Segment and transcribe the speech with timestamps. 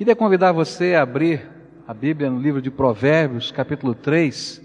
[0.00, 1.46] Queria convidar você a abrir
[1.86, 4.58] a Bíblia no livro de Provérbios, capítulo 3.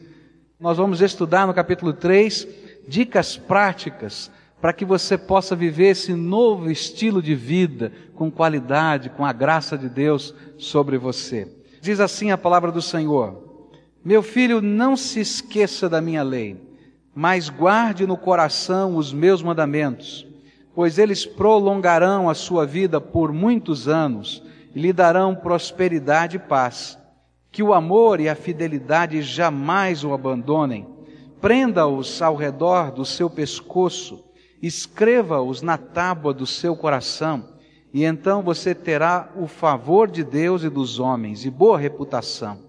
[0.57, 2.47] Nós vamos estudar no capítulo 3
[2.87, 9.25] dicas práticas para que você possa viver esse novo estilo de vida com qualidade, com
[9.25, 11.53] a graça de Deus sobre você.
[11.81, 13.67] Diz assim a palavra do Senhor:
[14.05, 16.55] Meu filho, não se esqueça da minha lei,
[17.13, 20.25] mas guarde no coração os meus mandamentos,
[20.73, 24.41] pois eles prolongarão a sua vida por muitos anos
[24.75, 26.99] e lhe darão prosperidade e paz.
[27.51, 30.85] Que o amor e a fidelidade jamais o abandonem.
[31.39, 34.25] Prenda-os ao redor do seu pescoço
[34.61, 37.43] escreva-os na tábua do seu coração,
[37.93, 42.59] e então você terá o favor de Deus e dos homens e boa reputação.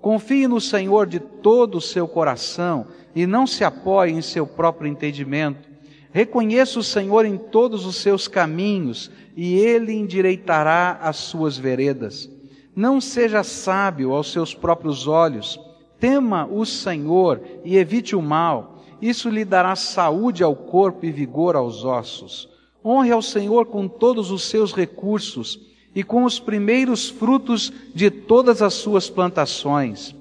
[0.00, 4.88] Confie no Senhor de todo o seu coração e não se apoie em seu próprio
[4.88, 5.68] entendimento.
[6.12, 12.30] Reconheça o Senhor em todos os seus caminhos e ele endireitará as suas veredas.
[12.74, 15.58] Não seja sábio aos seus próprios olhos.
[15.98, 18.74] Tema o Senhor e evite o mal
[19.04, 22.48] isso lhe dará saúde ao corpo e vigor aos ossos.
[22.82, 25.60] Honre ao Senhor com todos os seus recursos
[25.94, 30.14] e com os primeiros frutos de todas as suas plantações.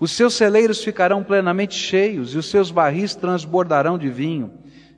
[0.00, 4.50] Os seus celeiros ficarão plenamente cheios e os seus barris transbordarão de vinho.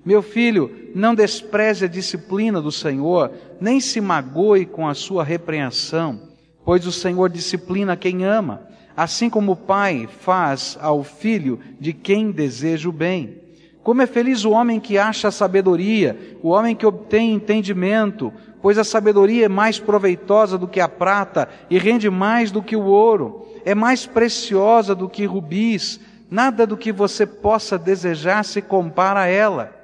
[0.05, 6.20] Meu filho, não despreze a disciplina do Senhor, nem se magoe com a sua repreensão,
[6.64, 12.31] pois o Senhor disciplina quem ama assim como o pai faz ao filho de quem
[12.31, 13.41] deseja o bem.
[13.83, 18.78] Como é feliz o homem que acha a sabedoria, o homem que obtém entendimento, pois
[18.78, 22.84] a sabedoria é mais proveitosa do que a prata e rende mais do que o
[22.84, 25.98] ouro, é mais preciosa do que rubis,
[26.31, 29.81] nada do que você possa desejar se compara a ela.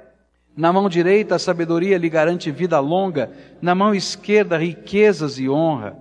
[0.55, 5.97] Na mão direita a sabedoria lhe garante vida longa, na mão esquerda riquezas e honra.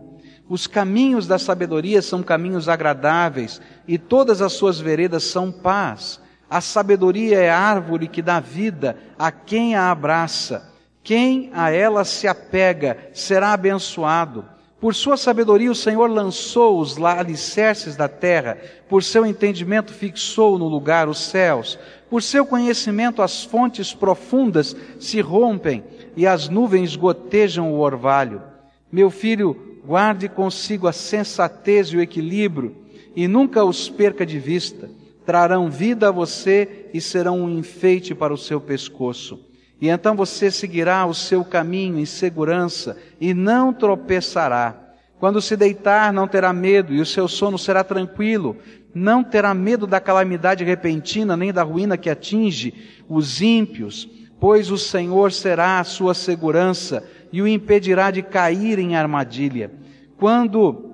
[0.49, 6.21] Os caminhos da sabedoria são caminhos agradáveis e todas as suas veredas são paz.
[6.49, 10.73] A sabedoria é árvore que dá vida a quem a abraça.
[11.03, 14.45] Quem a ela se apega será abençoado.
[14.81, 18.59] Por sua sabedoria o Senhor lançou os alicerces da terra,
[18.89, 21.79] por seu entendimento fixou no lugar os céus,
[22.09, 25.83] por seu conhecimento as fontes profundas se rompem
[26.17, 28.41] e as nuvens gotejam o orvalho.
[28.91, 32.77] Meu filho, Guarde consigo a sensatez e o equilíbrio
[33.17, 34.91] e nunca os perca de vista.
[35.25, 39.48] Trarão vida a você e serão um enfeite para o seu pescoço.
[39.81, 44.75] E então você seguirá o seu caminho em segurança e não tropeçará.
[45.21, 48.57] Quando se deitar, não terá medo e o seu sono será tranquilo.
[48.95, 52.75] Não terá medo da calamidade repentina nem da ruína que atinge
[53.09, 54.09] os ímpios,
[54.41, 59.71] pois o Senhor será a sua segurança e o impedirá de cair em armadilha.
[60.17, 60.89] Quando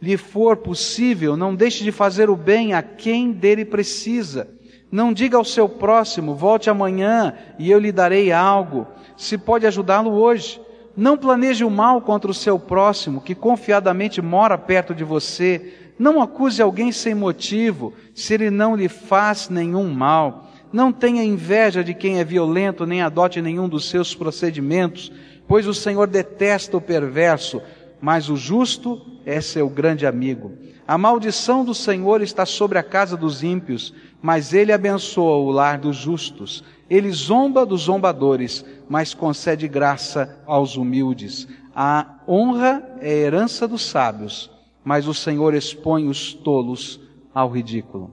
[0.00, 4.48] lhe for possível, não deixe de fazer o bem a quem dele precisa.
[4.90, 8.86] Não diga ao seu próximo, volte amanhã e eu lhe darei algo,
[9.16, 10.60] se pode ajudá-lo hoje.
[10.96, 15.92] Não planeje o mal contra o seu próximo, que confiadamente mora perto de você.
[15.98, 20.50] Não acuse alguém sem motivo, se ele não lhe faz nenhum mal.
[20.72, 25.12] Não tenha inveja de quem é violento, nem adote nenhum dos seus procedimentos
[25.50, 27.60] pois o Senhor detesta o perverso,
[28.00, 30.52] mas o justo é seu grande amigo.
[30.90, 35.78] A maldição do Senhor está sobre a casa dos ímpios, mas ele abençoa o lar
[35.78, 36.64] dos justos.
[36.90, 41.46] Ele zomba dos zombadores, mas concede graça aos humildes.
[41.72, 44.50] A honra é herança dos sábios,
[44.82, 46.98] mas o Senhor expõe os tolos
[47.32, 48.10] ao ridículo.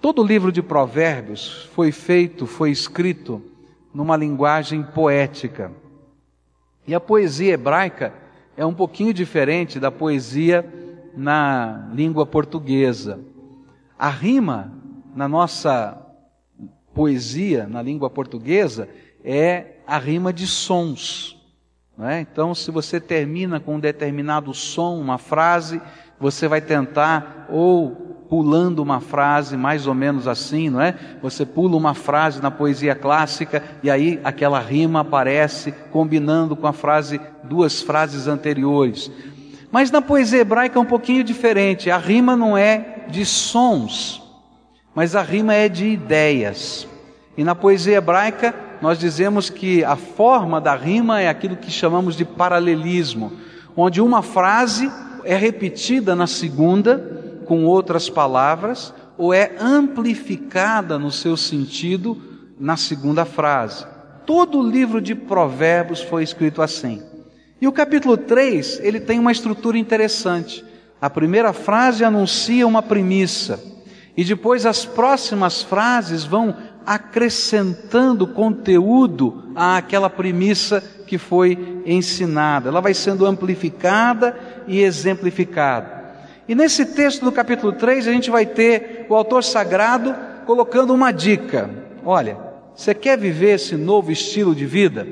[0.00, 3.42] Todo o livro de Provérbios foi feito, foi escrito
[3.92, 5.72] numa linguagem poética.
[6.86, 8.14] E a poesia hebraica
[8.56, 10.80] é um pouquinho diferente da poesia
[11.16, 13.20] na língua portuguesa.
[13.98, 14.72] A rima
[15.14, 15.98] na nossa
[16.94, 18.88] poesia, na língua portuguesa,
[19.24, 21.38] é a rima de sons.
[22.00, 22.20] É?
[22.20, 25.80] Então, se você termina com um determinado som, uma frase,
[26.18, 30.94] você vai tentar ou pulando uma frase mais ou menos assim, não é?
[31.20, 36.72] Você pula uma frase na poesia clássica e aí aquela rima aparece combinando com a
[36.72, 39.10] frase, duas frases anteriores.
[39.72, 41.90] Mas na poesia hebraica é um pouquinho diferente.
[41.90, 44.22] A rima não é de sons,
[44.94, 46.86] mas a rima é de ideias.
[47.38, 52.14] E na poesia hebraica nós dizemos que a forma da rima é aquilo que chamamos
[52.14, 53.32] de paralelismo,
[53.74, 54.92] onde uma frase
[55.24, 62.20] é repetida na segunda com outras palavras ou é amplificada no seu sentido
[62.60, 63.86] na segunda frase.
[64.26, 67.02] Todo o livro de Provérbios foi escrito assim.
[67.62, 70.64] E o capítulo 3, ele tem uma estrutura interessante.
[71.00, 73.62] A primeira frase anuncia uma premissa,
[74.16, 82.68] e depois as próximas frases vão acrescentando conteúdo àquela premissa que foi ensinada.
[82.68, 84.36] Ela vai sendo amplificada
[84.66, 86.02] e exemplificada.
[86.48, 90.12] E nesse texto do capítulo 3, a gente vai ter o autor sagrado
[90.46, 91.70] colocando uma dica.
[92.04, 92.36] Olha,
[92.74, 95.06] você quer viver esse novo estilo de vida?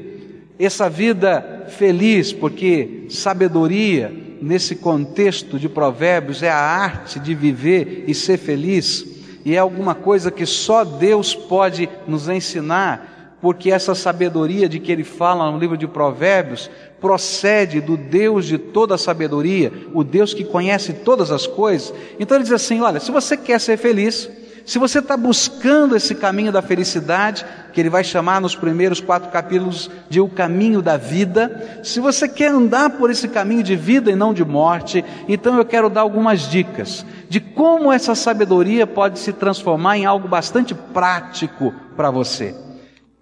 [0.58, 8.15] Essa vida feliz, porque sabedoria, nesse contexto de Provérbios, é a arte de viver e
[8.15, 9.07] ser feliz,
[9.45, 14.93] e é alguma coisa que só Deus pode nos ensinar, porque essa sabedoria de que
[14.93, 16.71] ele fala no livro de Provérbios
[17.01, 21.95] procede do Deus de toda a sabedoria, o Deus que conhece todas as coisas.
[22.19, 24.29] Então ele diz assim: olha, se você quer ser feliz,
[24.70, 29.28] se você está buscando esse caminho da felicidade, que ele vai chamar nos primeiros quatro
[29.28, 34.12] capítulos de o caminho da vida, se você quer andar por esse caminho de vida
[34.12, 39.19] e não de morte, então eu quero dar algumas dicas de como essa sabedoria pode
[39.19, 42.55] se transformar em algo bastante prático para você.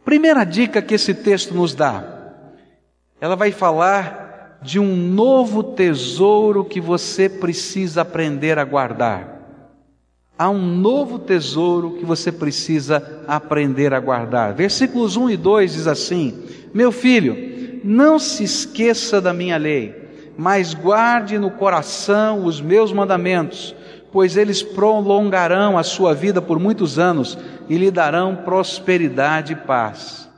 [0.05, 2.05] Primeira dica que esse texto nos dá,
[3.23, 9.38] ela vai falar de um novo tesouro que você precisa aprender a guardar
[10.39, 14.55] há um novo tesouro que você precisa aprender a guardar.
[14.55, 19.95] Versículos 1 e 2 diz assim: Meu filho, não se esqueça da minha lei,
[20.37, 23.75] mas guarde no coração os meus mandamentos,
[24.13, 27.37] pois eles prolongarão a sua vida por muitos anos
[27.69, 30.29] e lhe darão prosperidade e paz.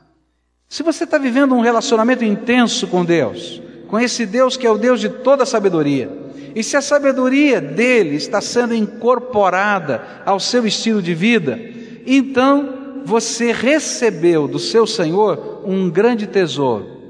[0.69, 4.79] Se você está vivendo um relacionamento intenso com Deus, com esse Deus que é o
[4.79, 11.01] Deus de toda sabedoria, e se a sabedoria dele está sendo incorporada ao seu estilo
[11.01, 11.59] de vida,
[12.07, 17.01] então você recebeu do seu Senhor um grande tesouro.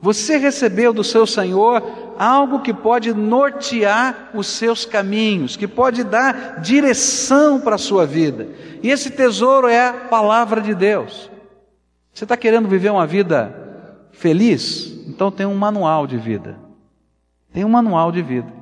[0.00, 1.82] Você recebeu do seu Senhor
[2.18, 8.48] algo que pode nortear os seus caminhos, que pode dar direção para a sua vida.
[8.82, 11.30] E esse tesouro é a palavra de Deus.
[12.12, 13.54] Você está querendo viver uma vida
[14.10, 14.92] feliz?
[15.06, 16.58] Então tem um manual de vida.
[17.52, 18.61] Tem um manual de vida.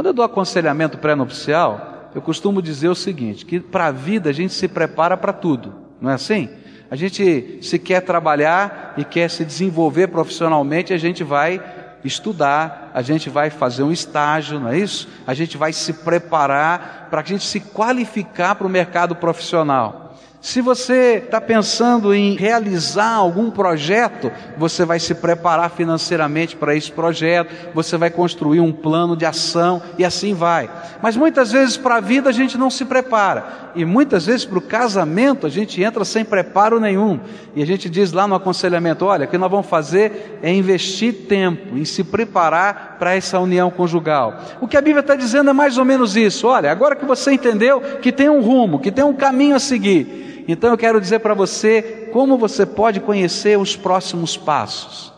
[0.00, 4.32] Quando eu dou aconselhamento pré-nupcial, eu costumo dizer o seguinte: que para a vida a
[4.32, 6.48] gente se prepara para tudo, não é assim?
[6.90, 11.62] A gente se quer trabalhar e quer se desenvolver profissionalmente, a gente vai
[12.02, 15.06] estudar, a gente vai fazer um estágio, não é isso?
[15.26, 19.99] A gente vai se preparar para a gente se qualificar para o mercado profissional.
[20.40, 26.90] Se você está pensando em realizar algum projeto, você vai se preparar financeiramente para esse
[26.90, 30.70] projeto, você vai construir um plano de ação e assim vai.
[31.02, 34.58] Mas muitas vezes para a vida a gente não se prepara, e muitas vezes para
[34.58, 37.20] o casamento a gente entra sem preparo nenhum,
[37.54, 41.26] e a gente diz lá no aconselhamento: olha, o que nós vamos fazer é investir
[41.28, 44.38] tempo em se preparar para essa união conjugal.
[44.60, 47.32] O que a Bíblia está dizendo é mais ou menos isso: olha, agora que você
[47.32, 51.20] entendeu que tem um rumo, que tem um caminho a seguir, então eu quero dizer
[51.20, 55.12] para você como você pode conhecer os próximos passos.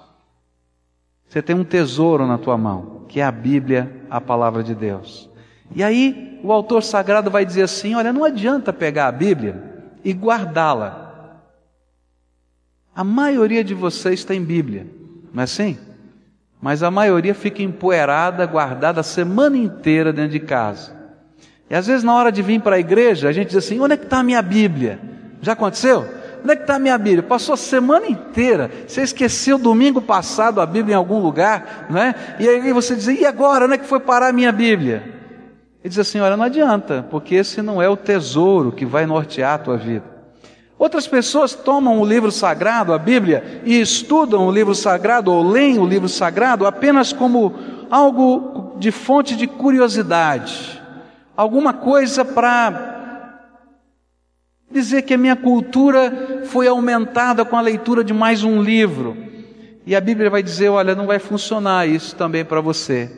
[1.28, 5.28] Você tem um tesouro na tua mão, que é a Bíblia, a palavra de Deus.
[5.74, 9.60] E aí o autor sagrado vai dizer assim: olha, não adianta pegar a Bíblia
[10.04, 11.40] e guardá-la.
[12.94, 14.86] A maioria de vocês tem Bíblia,
[15.32, 15.78] não é assim?
[16.62, 20.92] Mas a maioria fica empoeirada, guardada a semana inteira dentro de casa.
[21.68, 23.94] E às vezes na hora de vir para a igreja, a gente diz assim: onde
[23.94, 25.00] é que está a minha Bíblia?
[25.40, 26.06] Já aconteceu?
[26.40, 27.24] Onde é que está a minha Bíblia?
[27.24, 28.70] Passou a semana inteira.
[28.86, 32.14] Você esqueceu domingo passado a Bíblia em algum lugar, não é?
[32.38, 33.64] E aí você diz, e agora?
[33.64, 35.02] Onde é que foi parar a minha Bíblia?
[35.82, 39.54] Ele diz assim: olha, não adianta, porque esse não é o tesouro que vai nortear
[39.54, 40.11] a tua vida.
[40.82, 45.78] Outras pessoas tomam o livro sagrado, a Bíblia, e estudam o livro sagrado ou leem
[45.78, 47.54] o livro sagrado apenas como
[47.88, 50.82] algo de fonte de curiosidade,
[51.36, 52.90] alguma coisa para
[54.72, 59.16] Dizer que a minha cultura foi aumentada com a leitura de mais um livro.
[59.86, 63.08] E a Bíblia vai dizer: olha, não vai funcionar isso também para você.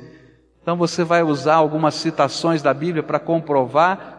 [0.61, 4.14] Então você vai usar algumas citações da Bíblia para comprovar,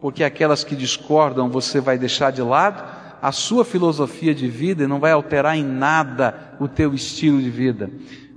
[0.00, 2.82] porque aquelas que discordam você vai deixar de lado
[3.20, 7.90] a sua filosofia de vida não vai alterar em nada o teu estilo de vida.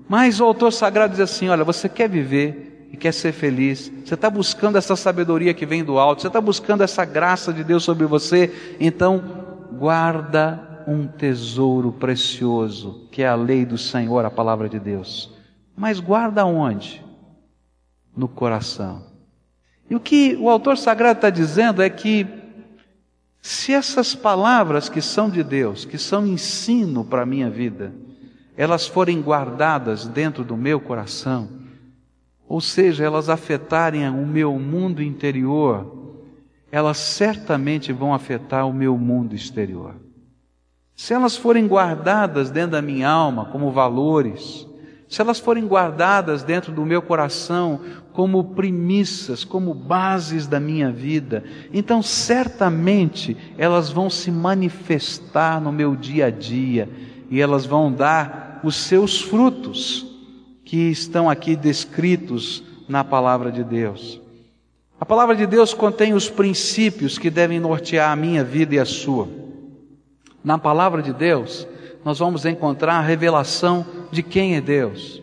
[0.08, 4.16] Mas o autor sagrado diz assim: olha, você quer viver e quer ser feliz, você
[4.16, 7.84] está buscando essa sabedoria que vem do alto, você está buscando essa graça de Deus
[7.84, 9.24] sobre você, então
[9.72, 15.32] guarda um tesouro precioso, que é a lei do Senhor, a palavra de Deus.
[15.78, 17.02] Mas guarda onde?
[18.16, 19.11] No coração.
[19.92, 22.26] E o que o autor sagrado está dizendo é que,
[23.42, 27.94] se essas palavras que são de Deus, que são ensino para a minha vida,
[28.56, 31.50] elas forem guardadas dentro do meu coração,
[32.48, 36.16] ou seja, elas afetarem o meu mundo interior,
[36.72, 39.96] elas certamente vão afetar o meu mundo exterior.
[40.96, 44.66] Se elas forem guardadas dentro da minha alma como valores,
[45.12, 47.82] se elas forem guardadas dentro do meu coração
[48.14, 55.98] como premissas, como bases da minha vida, então certamente elas vão se manifestar no meu
[55.98, 56.88] dia a dia
[57.30, 60.06] e elas vão dar os seus frutos
[60.64, 64.22] que estão aqui descritos na palavra de Deus.
[64.98, 68.86] A palavra de Deus contém os princípios que devem nortear a minha vida e a
[68.86, 69.28] sua.
[70.42, 71.68] Na palavra de Deus,
[72.04, 75.22] nós vamos encontrar a revelação de quem é Deus.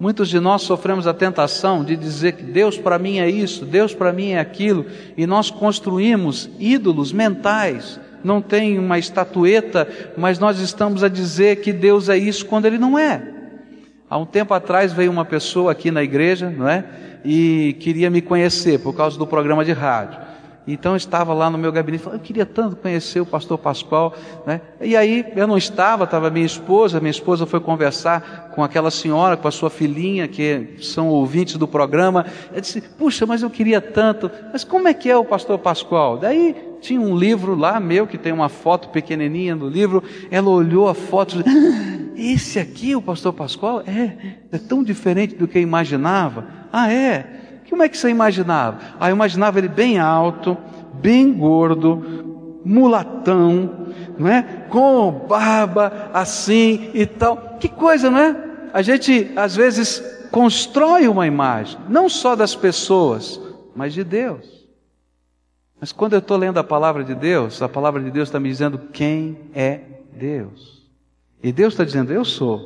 [0.00, 3.92] Muitos de nós sofremos a tentação de dizer que Deus para mim é isso, Deus
[3.92, 4.86] para mim é aquilo,
[5.16, 7.98] e nós construímos ídolos mentais.
[8.22, 12.78] Não tem uma estatueta, mas nós estamos a dizer que Deus é isso quando Ele
[12.78, 13.34] não é.
[14.08, 16.84] Há um tempo atrás veio uma pessoa aqui na igreja, não é?
[17.24, 20.27] E queria me conhecer por causa do programa de rádio.
[20.72, 24.14] Então eu estava lá no meu gabinete, falando, eu queria tanto conhecer o pastor Pascoal,
[24.46, 24.60] né?
[24.80, 29.36] E aí eu não estava, estava minha esposa, minha esposa foi conversar com aquela senhora,
[29.36, 32.26] com a sua filhinha, que são ouvintes do programa.
[32.52, 36.18] Eu disse, puxa, mas eu queria tanto, mas como é que é o pastor Pascoal?
[36.18, 40.88] Daí tinha um livro lá meu, que tem uma foto pequenininha no livro, ela olhou
[40.88, 43.82] a foto, ah, esse aqui, o pastor Pascoal?
[43.86, 46.46] É, é tão diferente do que eu imaginava.
[46.72, 47.47] Ah, é?
[47.68, 48.78] Como é que você imaginava?
[48.98, 50.56] Ah, eu imaginava ele bem alto,
[50.94, 53.86] bem gordo, mulatão,
[54.18, 54.42] não é?
[54.68, 57.56] Com barba assim e tal.
[57.60, 58.36] Que coisa, não é?
[58.72, 63.40] A gente às vezes constrói uma imagem, não só das pessoas,
[63.74, 64.66] mas de Deus.
[65.80, 68.48] Mas quando eu estou lendo a palavra de Deus, a palavra de Deus está me
[68.48, 69.80] dizendo quem é
[70.12, 70.86] Deus.
[71.42, 72.60] E Deus está dizendo: Eu sou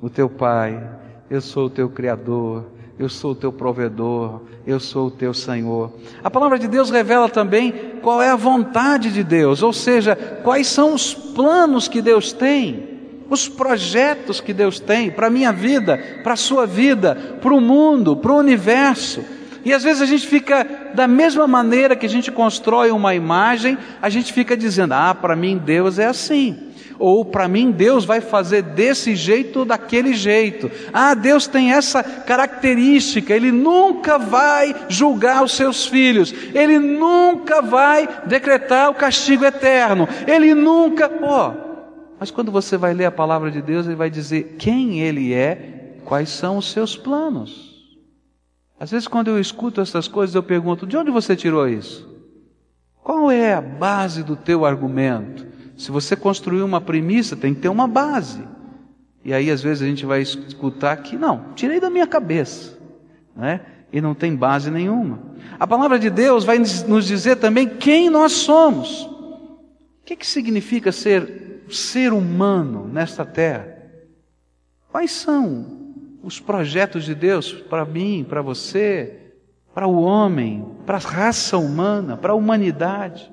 [0.00, 0.82] o teu Pai,
[1.30, 2.66] eu sou o teu Criador,
[2.98, 5.92] eu sou o teu provedor, eu sou o teu Senhor.
[6.22, 10.66] A palavra de Deus revela também qual é a vontade de Deus, ou seja, quais
[10.66, 12.98] são os planos que Deus tem,
[13.30, 17.60] os projetos que Deus tem para a minha vida, para a sua vida, para o
[17.60, 19.24] mundo, para o universo.
[19.64, 23.78] E às vezes a gente fica, da mesma maneira que a gente constrói uma imagem,
[24.02, 26.67] a gente fica dizendo: ah, para mim Deus é assim
[26.98, 30.70] ou para mim Deus vai fazer desse jeito ou daquele jeito.
[30.92, 38.08] Ah, Deus tem essa característica, Ele nunca vai julgar os seus filhos, Ele nunca vai
[38.26, 41.10] decretar o castigo eterno, Ele nunca.
[41.22, 41.68] Ó, oh,
[42.18, 45.98] mas quando você vai ler a palavra de Deus, Ele vai dizer quem Ele é,
[46.04, 47.68] quais são os seus planos.
[48.80, 52.08] Às vezes, quando eu escuto essas coisas, eu pergunto: de onde você tirou isso?
[53.02, 55.47] Qual é a base do teu argumento?
[55.78, 58.42] Se você construir uma premissa, tem que ter uma base.
[59.24, 62.76] E aí, às vezes, a gente vai escutar que, não, tirei da minha cabeça,
[63.34, 63.60] né?
[63.92, 65.20] e não tem base nenhuma.
[65.58, 69.04] A palavra de Deus vai nos dizer também quem nós somos.
[69.04, 73.76] O que, que significa ser ser humano nesta terra?
[74.90, 79.32] Quais são os projetos de Deus para mim, para você,
[79.74, 83.30] para o homem, para a raça humana, para a humanidade?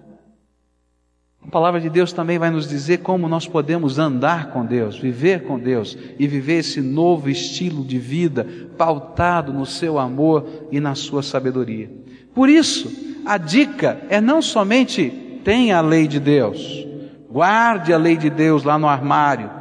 [1.48, 5.44] A palavra de Deus também vai nos dizer como nós podemos andar com Deus, viver
[5.44, 10.96] com Deus e viver esse novo estilo de vida pautado no seu amor e na
[10.96, 11.90] sua sabedoria.
[12.34, 12.92] Por isso,
[13.26, 16.86] a dica é não somente tenha a lei de Deus,
[17.30, 19.52] guarde a lei de Deus lá no armário,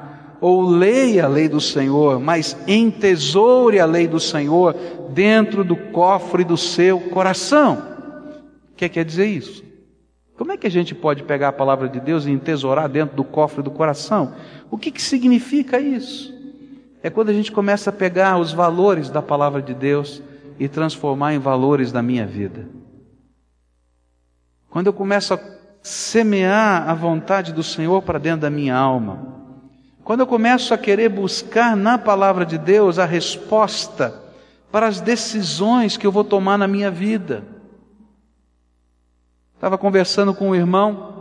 [0.41, 4.75] ou leia a lei do Senhor, mas entesoure a lei do Senhor
[5.11, 7.83] dentro do cofre do seu coração.
[8.73, 9.74] O que quer dizer isso?
[10.37, 13.25] Como é que a gente pode pegar a palavra de Deus e entesourar dentro do
[13.25, 14.35] cofre do coração?
[14.71, 16.35] O que, que significa isso?
[17.03, 20.23] É quando a gente começa a pegar os valores da palavra de Deus
[20.59, 22.67] e transformar em valores da minha vida.
[24.69, 25.39] Quando eu começo a
[25.85, 29.35] semear a vontade do Senhor para dentro da minha alma.
[30.03, 34.23] Quando eu começo a querer buscar na palavra de Deus a resposta
[34.73, 37.45] para as decisões que eu vou tomar na minha vida.
[39.55, 41.15] Estava conversando com um irmão,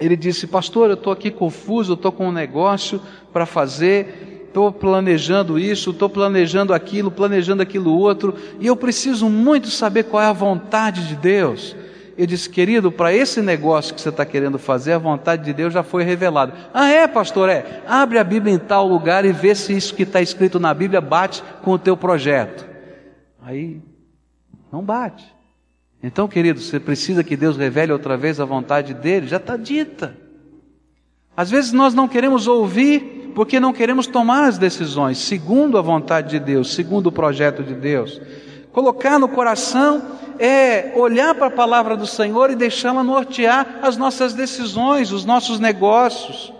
[0.00, 3.00] ele disse: Pastor, eu estou aqui confuso, estou com um negócio
[3.32, 9.68] para fazer, estou planejando isso, estou planejando aquilo, planejando aquilo outro, e eu preciso muito
[9.68, 11.76] saber qual é a vontade de Deus.
[12.16, 15.72] Eu disse, querido, para esse negócio que você está querendo fazer, a vontade de Deus
[15.72, 16.52] já foi revelada.
[16.74, 17.48] Ah, é, pastor?
[17.48, 17.82] É.
[17.86, 21.00] Abre a Bíblia em tal lugar e vê se isso que está escrito na Bíblia
[21.00, 22.68] bate com o teu projeto.
[23.40, 23.80] Aí,
[24.70, 25.39] não bate.
[26.02, 30.16] Então, querido, você precisa que Deus revele outra vez a vontade dele, já está dita.
[31.36, 36.30] Às vezes nós não queremos ouvir porque não queremos tomar as decisões segundo a vontade
[36.30, 38.20] de Deus, segundo o projeto de Deus.
[38.72, 40.02] Colocar no coração
[40.38, 45.60] é olhar para a palavra do Senhor e deixá-la nortear as nossas decisões, os nossos
[45.60, 46.52] negócios,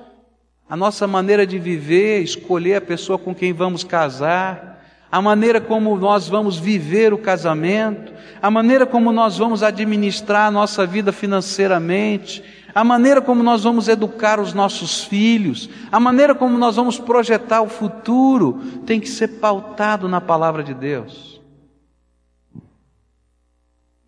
[0.69, 4.80] a nossa maneira de viver, escolher a pessoa com quem vamos casar,
[5.11, 10.51] a maneira como nós vamos viver o casamento, a maneira como nós vamos administrar a
[10.51, 16.57] nossa vida financeiramente, a maneira como nós vamos educar os nossos filhos, a maneira como
[16.57, 21.41] nós vamos projetar o futuro, tem que ser pautado na palavra de Deus.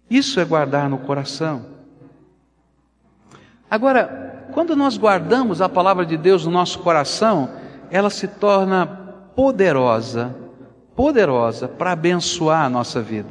[0.09, 1.67] Isso é guardar no coração.
[3.69, 7.51] Agora, quando nós guardamos a palavra de Deus no nosso coração,
[7.91, 8.87] ela se torna
[9.35, 10.42] poderosa
[10.97, 13.31] poderosa para abençoar a nossa vida.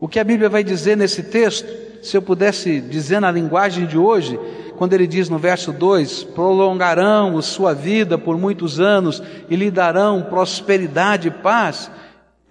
[0.00, 1.68] O que a Bíblia vai dizer nesse texto,
[2.02, 4.38] se eu pudesse dizer na linguagem de hoje,
[4.76, 10.22] quando ele diz no verso 2: prolongarão sua vida por muitos anos e lhe darão
[10.22, 11.90] prosperidade e paz,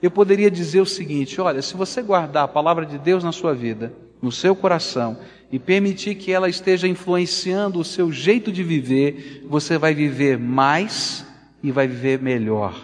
[0.01, 3.53] eu poderia dizer o seguinte: olha, se você guardar a palavra de Deus na sua
[3.53, 5.17] vida, no seu coração,
[5.49, 11.25] e permitir que ela esteja influenciando o seu jeito de viver, você vai viver mais
[11.63, 12.75] e vai viver melhor.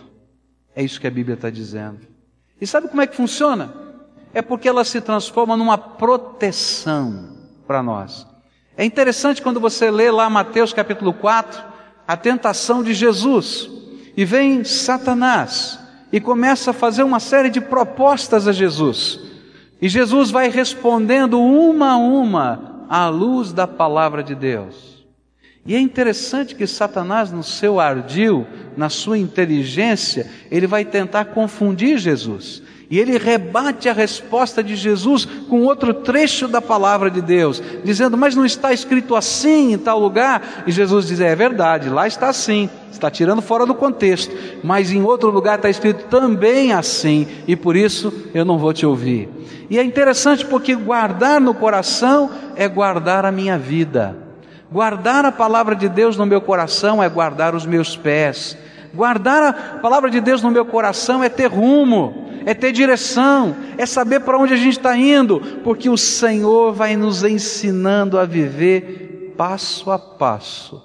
[0.75, 1.99] É isso que a Bíblia está dizendo.
[2.59, 3.73] E sabe como é que funciona?
[4.33, 7.29] É porque ela se transforma numa proteção
[7.67, 8.25] para nós.
[8.75, 11.63] É interessante quando você lê lá Mateus capítulo 4,
[12.07, 13.69] a tentação de Jesus,
[14.17, 15.79] e vem Satanás
[16.11, 19.19] e começa a fazer uma série de propostas a Jesus.
[19.81, 24.92] E Jesus vai respondendo uma a uma à luz da palavra de Deus.
[25.65, 31.97] E é interessante que Satanás, no seu ardil, na sua inteligência, ele vai tentar confundir
[31.97, 32.61] Jesus.
[32.89, 38.17] E ele rebate a resposta de Jesus com outro trecho da palavra de Deus, dizendo:
[38.17, 40.63] Mas não está escrito assim em tal lugar?
[40.67, 45.01] E Jesus diz: É verdade, lá está assim, está tirando fora do contexto, mas em
[45.01, 49.29] outro lugar está escrito também assim, e por isso eu não vou te ouvir.
[49.69, 54.22] E é interessante porque guardar no coração é guardar a minha vida.
[54.73, 58.57] Guardar a palavra de Deus no meu coração é guardar os meus pés.
[58.91, 59.43] Guardar
[59.75, 64.21] a palavra de Deus no meu coração é ter rumo, é ter direção, é saber
[64.21, 69.91] para onde a gente está indo, porque o Senhor vai nos ensinando a viver passo
[69.91, 70.81] a passo.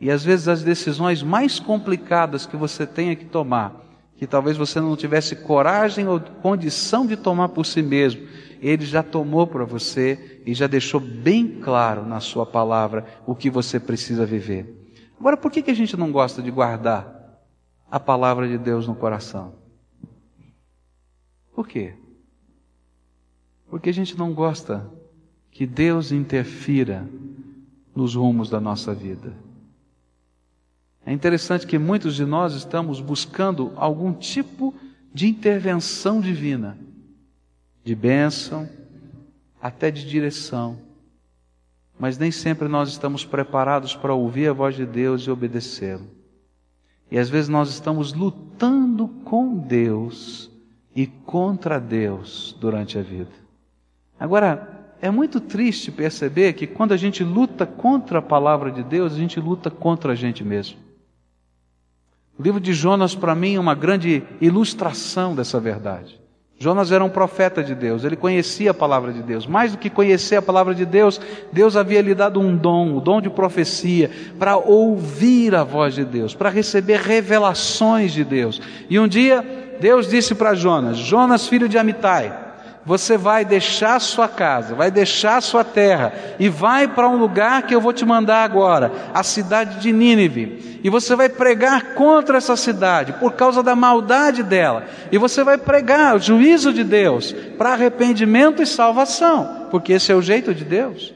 [0.00, 3.72] E às vezes as decisões mais complicadas que você tenha que tomar,
[4.16, 8.20] que talvez você não tivesse coragem ou condição de tomar por si mesmo,
[8.60, 13.50] ele já tomou para você e já deixou bem claro na sua palavra o que
[13.50, 14.74] você precisa viver.
[15.18, 17.40] Agora, por que, que a gente não gosta de guardar
[17.90, 19.54] a palavra de Deus no coração?
[21.54, 21.94] Por quê?
[23.68, 24.88] Porque a gente não gosta
[25.50, 27.08] que Deus interfira
[27.94, 29.32] nos rumos da nossa vida.
[31.04, 34.74] É interessante que muitos de nós estamos buscando algum tipo
[35.12, 36.78] de intervenção divina
[37.88, 38.68] de bênção,
[39.62, 40.78] até de direção.
[41.98, 46.06] Mas nem sempre nós estamos preparados para ouvir a voz de Deus e obedecê-lo.
[47.10, 50.50] E às vezes nós estamos lutando com Deus
[50.94, 53.32] e contra Deus durante a vida.
[54.20, 59.14] Agora, é muito triste perceber que quando a gente luta contra a palavra de Deus,
[59.14, 60.78] a gente luta contra a gente mesmo.
[62.38, 66.27] O livro de Jonas, para mim, é uma grande ilustração dessa verdade.
[66.60, 69.46] Jonas era um profeta de Deus, ele conhecia a palavra de Deus.
[69.46, 71.20] Mais do que conhecer a palavra de Deus,
[71.52, 76.04] Deus havia lhe dado um dom, o dom de profecia, para ouvir a voz de
[76.04, 78.60] Deus, para receber revelações de Deus.
[78.90, 82.47] E um dia, Deus disse para Jonas: Jonas, filho de Amitai,
[82.88, 87.74] você vai deixar sua casa, vai deixar sua terra e vai para um lugar que
[87.74, 90.80] eu vou te mandar agora, a cidade de Nínive.
[90.82, 94.86] E você vai pregar contra essa cidade por causa da maldade dela.
[95.12, 100.14] E você vai pregar o juízo de Deus para arrependimento e salvação, porque esse é
[100.14, 101.12] o jeito de Deus.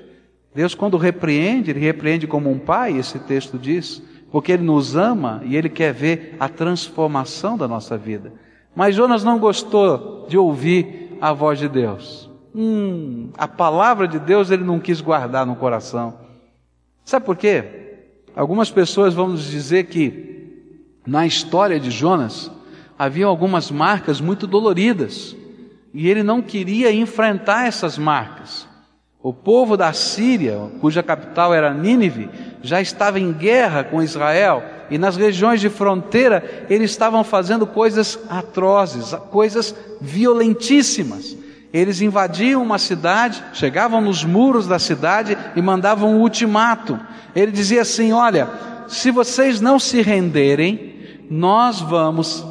[0.54, 5.40] Deus, quando repreende, ele repreende como um pai, esse texto diz, porque ele nos ama
[5.46, 8.30] e ele quer ver a transformação da nossa vida.
[8.76, 12.28] Mas Jonas não gostou de ouvir a voz de Deus.
[12.52, 16.18] Hum, a palavra de Deus ele não quis guardar no coração.
[17.04, 18.00] Sabe por quê?
[18.34, 20.66] Algumas pessoas vão nos dizer que
[21.06, 22.50] na história de Jonas
[22.98, 25.36] havia algumas marcas muito doloridas
[25.94, 28.66] e ele não queria enfrentar essas marcas.
[29.22, 32.28] O povo da Síria, cuja capital era Nínive,
[32.62, 34.60] já estava em guerra com Israel
[34.92, 41.34] e nas regiões de fronteira eles estavam fazendo coisas atrozes, coisas violentíssimas.
[41.72, 47.00] Eles invadiam uma cidade, chegavam nos muros da cidade e mandavam um ultimato.
[47.34, 48.50] Ele dizia assim: Olha,
[48.86, 50.94] se vocês não se renderem,
[51.30, 52.44] nós vamos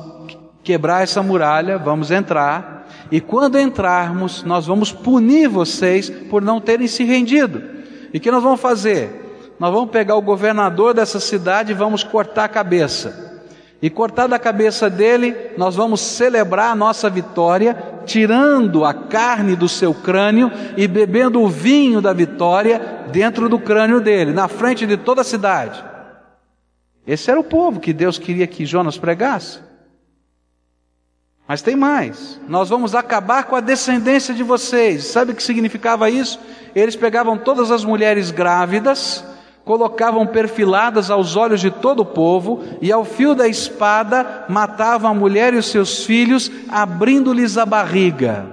[0.63, 6.87] quebrar essa muralha, vamos entrar, e quando entrarmos, nós vamos punir vocês por não terem
[6.87, 7.61] se rendido.
[8.11, 9.30] E o que nós vamos fazer?
[9.61, 13.43] Nós vamos pegar o governador dessa cidade e vamos cortar a cabeça.
[13.79, 19.69] E cortar da cabeça dele, nós vamos celebrar a nossa vitória, tirando a carne do
[19.69, 24.97] seu crânio e bebendo o vinho da vitória dentro do crânio dele, na frente de
[24.97, 25.85] toda a cidade.
[27.05, 29.59] Esse era o povo que Deus queria que Jonas pregasse.
[31.47, 32.41] Mas tem mais.
[32.47, 35.03] Nós vamos acabar com a descendência de vocês.
[35.03, 36.39] Sabe o que significava isso?
[36.73, 39.23] Eles pegavam todas as mulheres grávidas,
[39.63, 45.13] colocavam perfiladas aos olhos de todo o povo e ao fio da espada matavam a
[45.13, 48.45] mulher e os seus filhos, abrindo-lhes a barriga.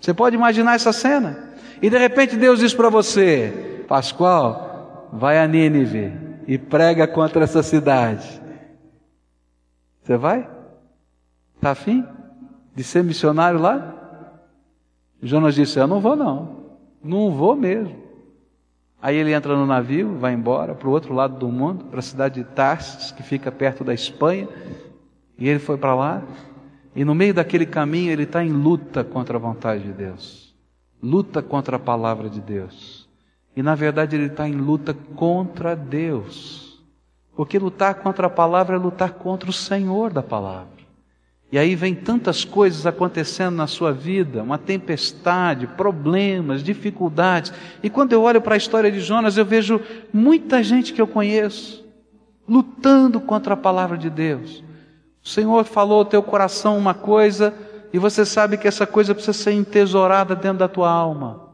[0.00, 1.54] Você pode imaginar essa cena?
[1.80, 6.12] E de repente Deus diz para você: Pascoal, vai a Nínive
[6.46, 8.40] e prega contra essa cidade.
[10.02, 10.48] Você vai?
[11.56, 12.04] Está afim
[12.74, 13.94] de ser missionário lá?
[15.22, 16.58] Jonas disse: Eu não vou, não.
[17.02, 18.07] Não vou mesmo.
[19.00, 22.02] Aí ele entra no navio, vai embora para o outro lado do mundo, para a
[22.02, 24.48] cidade de Tarsis, que fica perto da Espanha.
[25.38, 26.22] E ele foi para lá.
[26.96, 30.52] E no meio daquele caminho ele está em luta contra a vontade de Deus,
[31.00, 33.08] luta contra a palavra de Deus.
[33.54, 36.82] E na verdade ele está em luta contra Deus,
[37.36, 40.77] porque lutar contra a palavra é lutar contra o Senhor da palavra.
[41.50, 47.52] E aí vem tantas coisas acontecendo na sua vida, uma tempestade, problemas, dificuldades.
[47.82, 49.80] E quando eu olho para a história de Jonas, eu vejo
[50.12, 51.86] muita gente que eu conheço
[52.46, 54.62] lutando contra a palavra de Deus.
[55.24, 57.54] O Senhor falou ao teu coração uma coisa
[57.92, 61.48] e você sabe que essa coisa precisa ser entesourada dentro da tua alma.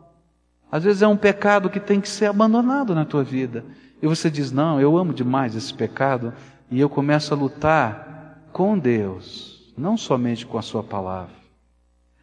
[0.72, 3.64] Às vezes é um pecado que tem que ser abandonado na tua vida.
[4.02, 6.32] E você diz: "Não, eu amo demais esse pecado",
[6.68, 11.44] e eu começo a lutar com Deus não somente com a Sua palavra.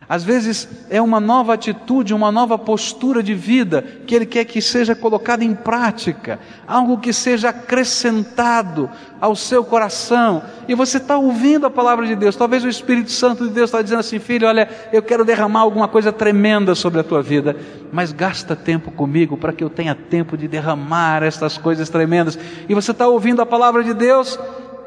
[0.10, 4.62] Às vezes é uma nova atitude, uma nova postura de vida que Ele quer que
[4.62, 8.90] seja colocada em prática, algo que seja acrescentado
[9.22, 10.44] ao seu coração.
[10.68, 12.36] E você está ouvindo a palavra de Deus.
[12.36, 15.88] Talvez o Espírito Santo de Deus está dizendo assim, filho, olha, eu quero derramar alguma
[15.88, 17.56] coisa tremenda sobre a tua vida,
[17.90, 22.38] mas gasta tempo comigo para que eu tenha tempo de derramar estas coisas tremendas.
[22.68, 24.38] E você está ouvindo a palavra de Deus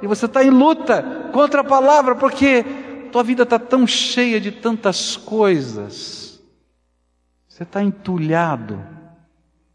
[0.04, 2.62] e você está em luta contra a palavra, porque
[3.10, 6.42] tua vida está tão cheia de tantas coisas,
[7.48, 8.84] você está entulhado,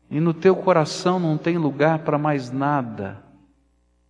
[0.08, 3.24] e no teu coração não tem lugar para mais nada,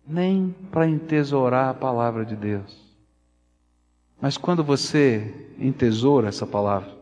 [0.06, 2.78] nem para entesourar a palavra de Deus.
[4.20, 6.94] Mas quando você entesoura essa palavra,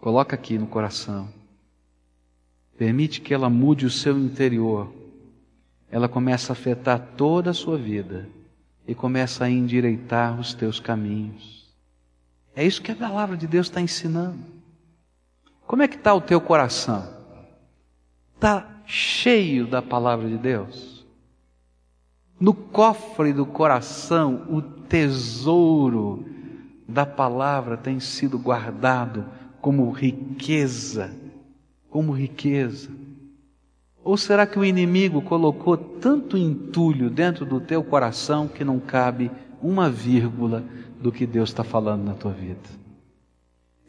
[0.00, 1.28] coloca aqui no coração,
[2.76, 4.92] permite que ela mude o seu interior,
[5.90, 8.28] ela começa a afetar toda a sua vida
[8.86, 11.68] e começa a endireitar os teus caminhos.
[12.54, 14.38] É isso que a palavra de Deus está ensinando.
[15.66, 17.06] Como é que está o teu coração?
[18.34, 21.06] Está cheio da palavra de Deus?
[22.40, 26.24] No cofre do coração, o tesouro
[26.88, 29.26] da palavra tem sido guardado
[29.60, 31.14] como riqueza,
[31.90, 32.90] como riqueza.
[34.08, 39.30] Ou será que o inimigo colocou tanto entulho dentro do teu coração que não cabe
[39.60, 40.64] uma vírgula
[40.98, 42.70] do que Deus está falando na tua vida?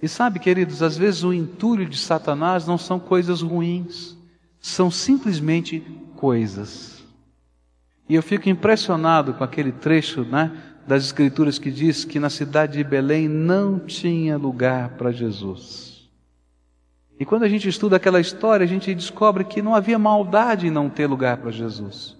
[0.04, 4.18] E sabe, queridos, às vezes o entulho de Satanás não são coisas ruins,
[4.60, 5.80] são simplesmente
[6.18, 7.02] coisas.
[8.10, 10.52] E eu fico impressionado com aquele trecho né,
[10.86, 15.99] das Escrituras que diz que na cidade de Belém não tinha lugar para Jesus.
[17.20, 20.72] E quando a gente estuda aquela história, a gente descobre que não havia maldade em
[20.72, 22.18] não ter lugar para Jesus.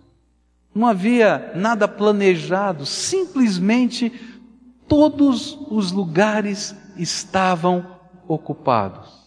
[0.76, 4.12] Não havia nada planejado, simplesmente
[4.90, 7.86] todos os lugares estavam
[8.28, 9.20] ocupados.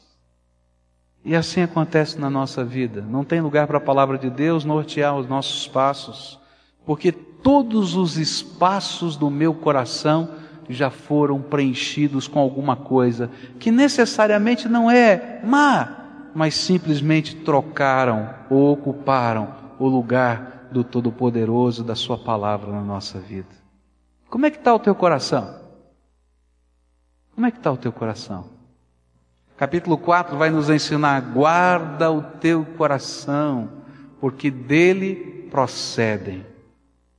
[1.24, 3.00] E assim acontece na nossa vida.
[3.00, 6.38] Não tem lugar para a palavra de Deus nortear os nossos passos,
[6.84, 10.28] porque todos os espaços do meu coração
[10.68, 18.72] já foram preenchidos com alguma coisa que necessariamente não é má, mas simplesmente trocaram ou
[18.72, 23.54] ocuparam o lugar do Todo-Poderoso, da Sua palavra na nossa vida.
[24.30, 25.60] Como é que está o teu coração?
[27.34, 28.46] Como é que está o teu coração?
[29.56, 33.68] Capítulo 4 vai nos ensinar: guarda o teu coração,
[34.20, 36.46] porque dele procedem,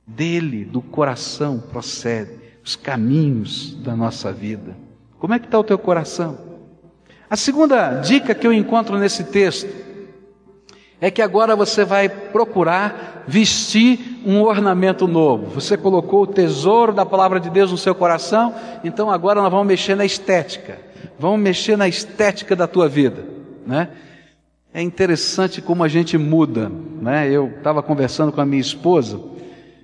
[0.06, 4.74] dele, do coração procede os caminhos da nossa vida.
[5.18, 6.38] Como é que está o teu coração?
[7.28, 9.70] A segunda dica que eu encontro nesse texto
[11.00, 15.46] é que agora você vai procurar vestir um ornamento novo.
[15.60, 19.66] Você colocou o tesouro da palavra de Deus no seu coração, então agora nós vamos
[19.66, 20.78] mexer na estética.
[21.18, 23.24] Vamos mexer na estética da tua vida,
[23.66, 23.90] né?
[24.72, 27.30] É interessante como a gente muda, né?
[27.30, 29.20] Eu estava conversando com a minha esposa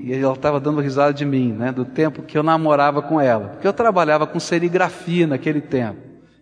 [0.03, 1.71] e ela estava dando risada de mim, né?
[1.71, 5.99] Do tempo que eu namorava com ela, porque eu trabalhava com serigrafia naquele tempo.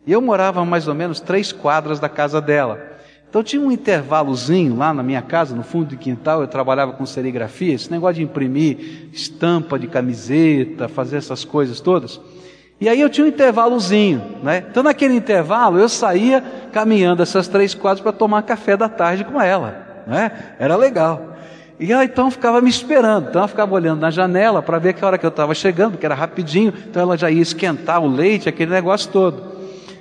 [0.07, 2.81] E eu morava mais ou menos três quadras da casa dela.
[3.29, 7.05] Então tinha um intervalozinho lá na minha casa, no fundo do quintal, eu trabalhava com
[7.05, 12.21] serigrafia, esse negócio de imprimir estampa de camiseta, fazer essas coisas todas.
[12.81, 14.65] E aí eu tinha um intervalozinho, né?
[14.71, 16.41] Então naquele intervalo eu saía
[16.73, 20.55] caminhando essas três quadras para tomar café da tarde com ela, né?
[20.61, 21.37] Era legal.
[21.81, 25.05] E ela então ficava me esperando, então ela ficava olhando na janela para ver que
[25.05, 28.49] hora que eu estava chegando, que era rapidinho, então ela já ia esquentar o leite,
[28.49, 29.59] aquele negócio todo.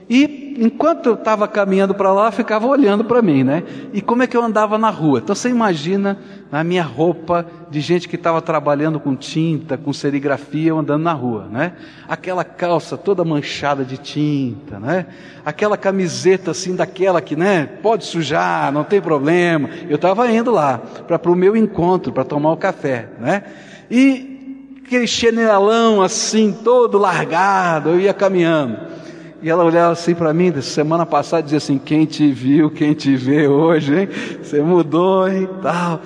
[0.09, 3.63] E enquanto eu estava caminhando para lá, ficava olhando para mim, né?
[3.93, 5.19] E como é que eu andava na rua?
[5.19, 6.17] Então você imagina
[6.51, 11.13] a minha roupa de gente que estava trabalhando com tinta, com serigrafia, eu andando na
[11.13, 11.73] rua, né?
[12.07, 15.05] Aquela calça toda manchada de tinta, né?
[15.45, 17.65] Aquela camiseta assim daquela que, né?
[17.81, 19.69] Pode sujar, não tem problema.
[19.89, 23.43] Eu estava indo lá para o meu encontro, para tomar o café, né?
[23.91, 24.37] E
[24.85, 28.97] aquele chinelão assim, todo largado, eu ia caminhando.
[29.41, 33.15] E ela olhava assim para mim, semana passada, dizia assim: Quem te viu, quem te
[33.15, 34.09] vê hoje, hein?
[34.41, 35.47] Você mudou, hein?
[35.61, 36.01] Tal.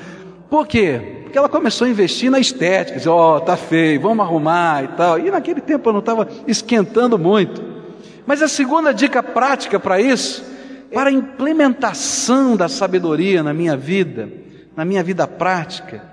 [0.50, 1.20] Por quê?
[1.24, 4.88] Porque ela começou a investir na estética, dizia: Ó, oh, tá feio, vamos arrumar e
[4.90, 5.18] tal.
[5.18, 7.64] E naquele tempo eu não estava esquentando muito.
[8.26, 10.44] Mas a segunda dica prática para isso,
[10.94, 14.30] para a implementação da sabedoria na minha vida,
[14.76, 16.04] na minha vida prática,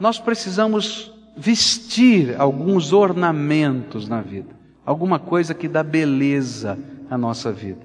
[0.00, 6.78] nós precisamos vestir alguns ornamentos na vida alguma coisa que dá beleza
[7.10, 7.80] à nossa vida.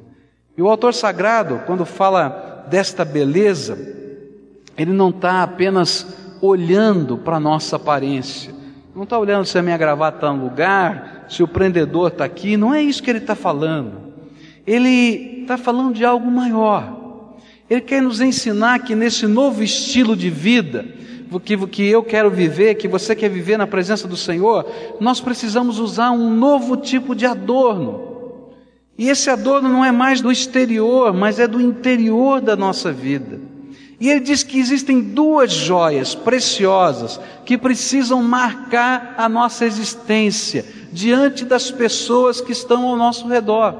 [0.57, 3.77] E o autor sagrado, quando fala desta beleza,
[4.77, 6.07] ele não está apenas
[6.41, 8.53] olhando para a nossa aparência,
[8.95, 12.57] não está olhando se a minha gravata está no lugar, se o prendedor está aqui,
[12.57, 14.07] não é isso que ele está falando.
[14.65, 16.97] Ele está falando de algo maior.
[17.69, 20.85] Ele quer nos ensinar que nesse novo estilo de vida,
[21.39, 24.65] que, que eu quero viver, que você quer viver na presença do Senhor,
[24.99, 28.07] nós precisamos usar um novo tipo de adorno.
[28.97, 33.39] E esse adorno não é mais do exterior, mas é do interior da nossa vida.
[33.99, 41.43] E ele diz que existem duas joias preciosas que precisam marcar a nossa existência diante
[41.43, 43.75] das pessoas que estão ao nosso redor.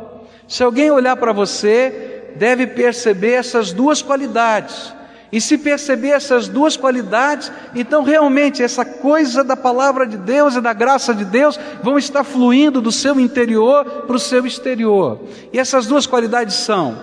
[0.48, 4.94] Se alguém olhar para você, deve perceber essas duas qualidades.
[5.32, 10.62] E se perceber essas duas qualidades, então realmente essa coisa da palavra de Deus e
[10.62, 15.22] da graça de Deus vão estar fluindo do seu interior para o seu exterior.
[15.52, 16.98] E essas duas qualidades são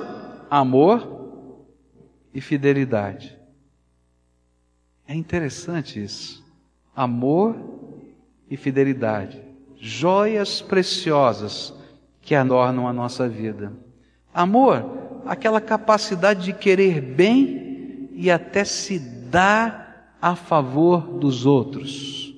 [0.50, 1.06] amor
[2.32, 3.38] e fidelidade.
[5.06, 6.42] É interessante isso.
[6.96, 7.56] Amor
[8.50, 9.42] e fidelidade.
[9.76, 11.74] Joias preciosas
[12.22, 13.72] que adornam a nossa vida.
[14.32, 14.84] Amor,
[15.26, 17.63] aquela capacidade de querer bem
[18.14, 22.35] e até se dá a favor dos outros.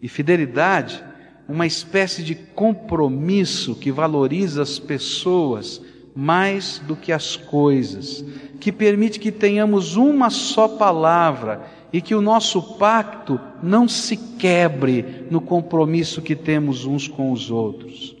[0.00, 1.02] E fidelidade,
[1.48, 5.80] uma espécie de compromisso que valoriza as pessoas
[6.14, 8.24] mais do que as coisas,
[8.60, 15.26] que permite que tenhamos uma só palavra e que o nosso pacto não se quebre
[15.30, 18.16] no compromisso que temos uns com os outros.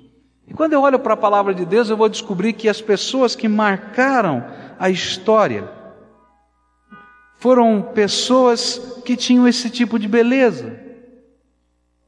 [0.46, 3.34] E quando eu olho para a palavra de Deus, eu vou descobrir que as pessoas
[3.36, 4.44] que marcaram
[4.78, 5.68] a história,
[7.42, 10.78] foram pessoas que tinham esse tipo de beleza.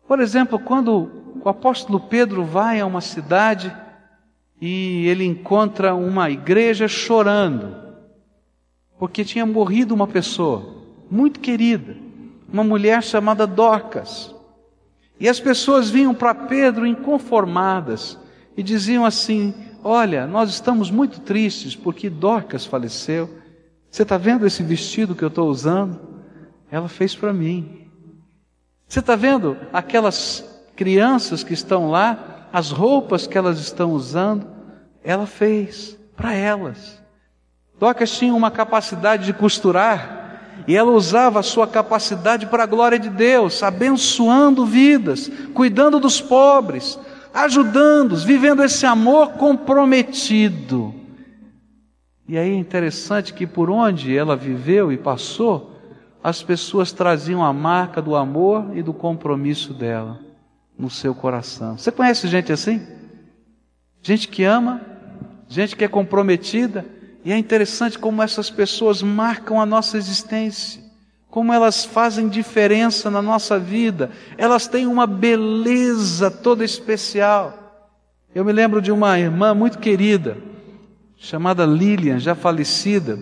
[0.06, 1.10] Por exemplo, quando
[1.44, 3.76] o apóstolo Pedro vai a uma cidade
[4.60, 7.74] e ele encontra uma igreja chorando,
[8.96, 11.96] porque tinha morrido uma pessoa muito querida,
[12.48, 14.32] uma mulher chamada Dorcas.
[15.18, 18.16] E as pessoas vinham para Pedro inconformadas
[18.56, 23.42] e diziam assim: Olha, nós estamos muito tristes porque Dorcas faleceu.
[23.94, 26.00] Você está vendo esse vestido que eu estou usando?
[26.68, 27.86] Ela fez para mim.
[28.88, 34.48] Você está vendo aquelas crianças que estão lá, as roupas que elas estão usando?
[35.04, 37.00] Ela fez para elas.
[37.78, 42.98] Docas tinha uma capacidade de costurar e ela usava a sua capacidade para a glória
[42.98, 46.98] de Deus, abençoando vidas, cuidando dos pobres,
[47.32, 51.03] ajudando-os, vivendo esse amor comprometido.
[52.26, 55.72] E aí é interessante que por onde ela viveu e passou,
[56.22, 60.18] as pessoas traziam a marca do amor e do compromisso dela
[60.78, 61.76] no seu coração.
[61.76, 62.80] Você conhece gente assim?
[64.02, 64.80] Gente que ama,
[65.48, 66.84] gente que é comprometida
[67.24, 70.82] E é interessante como essas pessoas marcam a nossa existência,
[71.30, 77.88] como elas fazem diferença na nossa vida, elas têm uma beleza toda especial.
[78.34, 80.36] Eu me lembro de uma irmã muito querida,
[81.24, 83.18] chamada Lilian, já falecida.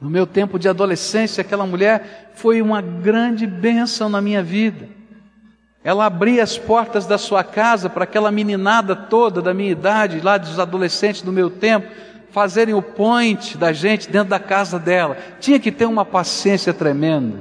[0.00, 4.88] No meu tempo de adolescência, aquela mulher foi uma grande bênção na minha vida.
[5.84, 10.38] Ela abria as portas da sua casa para aquela meninada toda da minha idade, lá
[10.38, 11.88] dos adolescentes do meu tempo,
[12.30, 15.16] fazerem o point da gente dentro da casa dela.
[15.40, 17.38] Tinha que ter uma paciência tremenda.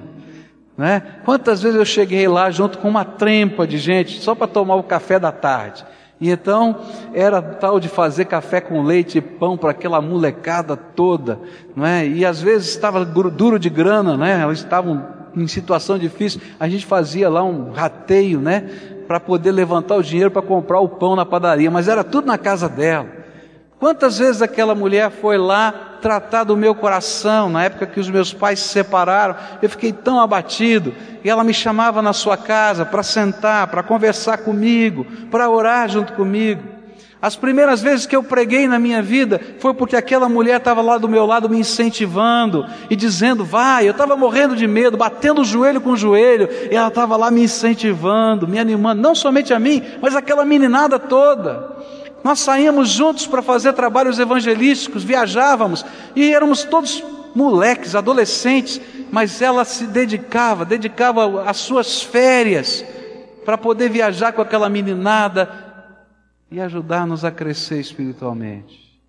[0.78, 1.02] Né?
[1.24, 4.84] Quantas vezes eu cheguei lá junto com uma trempa de gente só para tomar o
[4.84, 5.86] café da tarde.
[6.20, 6.76] E então
[7.14, 11.40] era tal de fazer café com leite e pão para aquela molecada toda,
[11.76, 12.08] não é?
[12.08, 14.42] E às vezes estava duro de grana, né?
[14.42, 16.42] Elas estavam em situação difícil.
[16.60, 18.68] A gente fazia lá um rateio, né?
[19.08, 22.38] Para poder levantar o dinheiro para comprar o pão na padaria, mas era tudo na
[22.38, 23.17] casa dela.
[23.80, 28.34] Quantas vezes aquela mulher foi lá tratar do meu coração, na época que os meus
[28.34, 33.04] pais se separaram, eu fiquei tão abatido, e ela me chamava na sua casa para
[33.04, 36.64] sentar, para conversar comigo, para orar junto comigo.
[37.22, 41.00] As primeiras vezes que eu preguei na minha vida foi porque aquela mulher estava lá
[41.00, 43.88] do meu lado me incentivando e dizendo, vai.
[43.88, 47.32] Eu estava morrendo de medo, batendo o joelho com o joelho, e ela estava lá
[47.32, 51.76] me incentivando, me animando, não somente a mim, mas aquela meninada toda.
[52.28, 57.02] Nós saíamos juntos para fazer trabalhos evangelísticos, viajávamos e éramos todos
[57.34, 62.84] moleques, adolescentes, mas ela se dedicava, dedicava as suas férias
[63.46, 66.04] para poder viajar com aquela meninada
[66.52, 69.02] e ajudar-nos a crescer espiritualmente.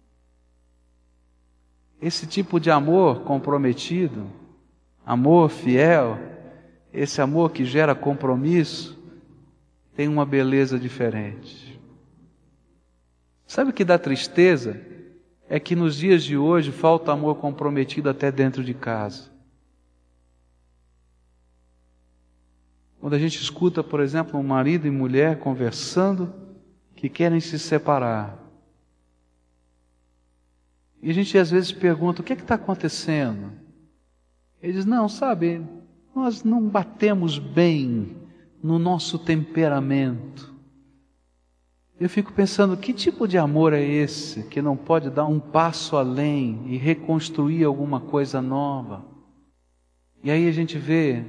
[2.01, 4.31] Esse tipo de amor comprometido,
[5.05, 6.21] amor fiel,
[6.93, 8.97] esse amor que gera compromisso,
[9.97, 11.68] tem uma beleza diferente.
[13.49, 14.79] Sabe o que dá tristeza?
[15.49, 19.31] É que nos dias de hoje falta amor comprometido até dentro de casa.
[23.01, 26.31] Quando a gente escuta, por exemplo, um marido e mulher conversando
[26.95, 28.39] que querem se separar.
[31.03, 33.53] E a gente às vezes pergunta: o que é está acontecendo?
[34.61, 35.67] Ele diz: não, sabe,
[36.15, 38.15] nós não batemos bem
[38.63, 40.58] no nosso temperamento.
[42.01, 45.97] Eu fico pensando, que tipo de amor é esse que não pode dar um passo
[45.97, 49.05] além e reconstruir alguma coisa nova?
[50.23, 51.25] E aí a gente vê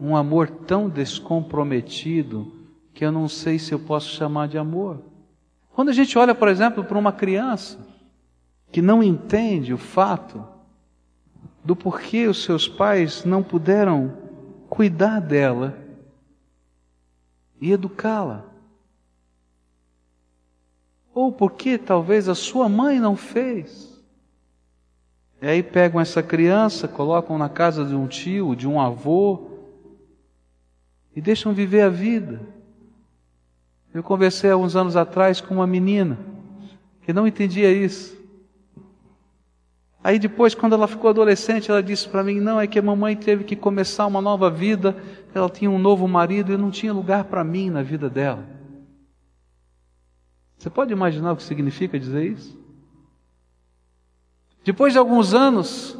[0.00, 2.50] um amor tão descomprometido
[2.94, 5.02] que eu não sei se eu posso chamar de amor.
[5.74, 7.86] Quando a gente olha, por exemplo, para uma criança
[8.72, 10.42] que não entende o fato
[11.62, 14.16] do porquê os seus pais não puderam
[14.70, 15.76] cuidar dela
[17.60, 18.53] e educá-la.
[21.14, 24.02] Ou porque talvez a sua mãe não fez.
[25.40, 29.50] E aí pegam essa criança, colocam na casa de um tio, de um avô,
[31.14, 32.40] e deixam viver a vida.
[33.92, 36.18] Eu conversei há uns anos atrás com uma menina
[37.02, 38.16] que não entendia isso.
[40.02, 43.16] Aí depois, quando ela ficou adolescente, ela disse para mim: Não, é que a mamãe
[43.16, 44.96] teve que começar uma nova vida,
[45.34, 48.53] ela tinha um novo marido e não tinha lugar para mim na vida dela.
[50.58, 52.58] Você pode imaginar o que significa dizer isso?
[54.64, 55.96] Depois de alguns anos,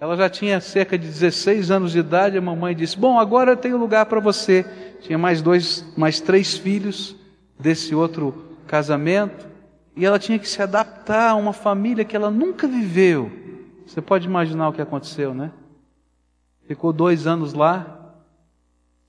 [0.00, 3.56] ela já tinha cerca de 16 anos de idade, a mamãe disse: Bom, agora eu
[3.56, 4.64] tenho lugar para você.
[5.00, 7.14] Tinha mais dois, mais três filhos
[7.58, 9.46] desse outro casamento,
[9.96, 13.30] e ela tinha que se adaptar a uma família que ela nunca viveu.
[13.86, 15.52] Você pode imaginar o que aconteceu, né?
[16.66, 18.14] Ficou dois anos lá,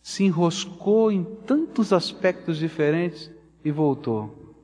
[0.01, 3.31] se enroscou em tantos aspectos diferentes,
[3.65, 4.55] e voltou.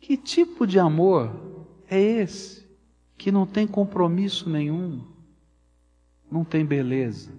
[0.00, 1.34] Que tipo de amor
[1.88, 2.64] é esse
[3.18, 5.04] que não tem compromisso nenhum,
[6.30, 7.32] não tem beleza?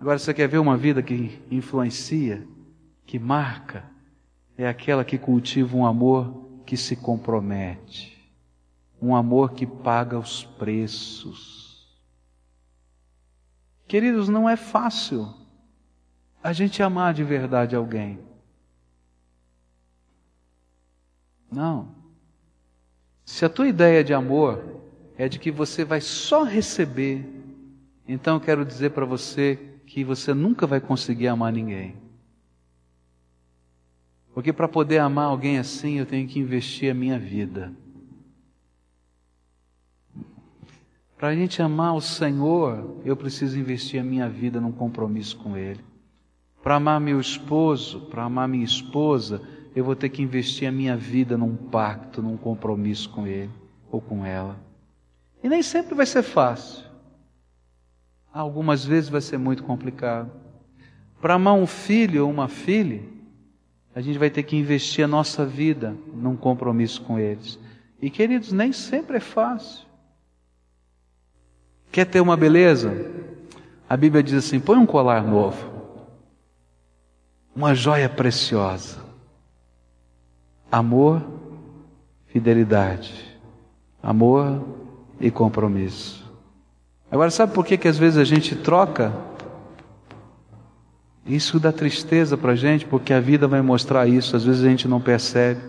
[0.00, 2.46] Agora você quer ver uma vida que influencia,
[3.04, 3.84] que marca?
[4.56, 8.16] É aquela que cultiva um amor que se compromete,
[9.02, 11.66] um amor que paga os preços.
[13.86, 15.34] Queridos, não é fácil
[16.42, 18.35] a gente amar de verdade alguém.
[21.56, 21.88] Não.
[23.24, 24.62] Se a tua ideia de amor
[25.16, 27.26] é de que você vai só receber,
[28.06, 31.96] então eu quero dizer para você que você nunca vai conseguir amar ninguém.
[34.34, 37.72] Porque para poder amar alguém assim, eu tenho que investir a minha vida.
[41.16, 45.56] Para a gente amar o Senhor, eu preciso investir a minha vida num compromisso com
[45.56, 45.80] Ele.
[46.62, 49.40] Para amar meu esposo, para amar minha esposa,
[49.76, 53.50] eu vou ter que investir a minha vida num pacto, num compromisso com Ele
[53.92, 54.56] ou com ela.
[55.44, 56.82] E nem sempre vai ser fácil.
[58.32, 60.30] Algumas vezes vai ser muito complicado.
[61.20, 63.02] Para amar um filho ou uma filha,
[63.94, 67.58] a gente vai ter que investir a nossa vida num compromisso com eles.
[68.00, 69.86] E queridos, nem sempre é fácil.
[71.92, 72.92] Quer ter uma beleza?
[73.86, 75.70] A Bíblia diz assim: põe um colar novo,
[77.54, 79.05] uma joia preciosa,
[80.76, 81.22] amor,
[82.26, 83.14] fidelidade,
[84.02, 84.62] amor
[85.18, 86.30] e compromisso.
[87.10, 89.14] Agora, sabe por que, que às vezes a gente troca?
[91.24, 94.68] Isso dá tristeza para a gente, porque a vida vai mostrar isso, às vezes a
[94.68, 95.62] gente não percebe.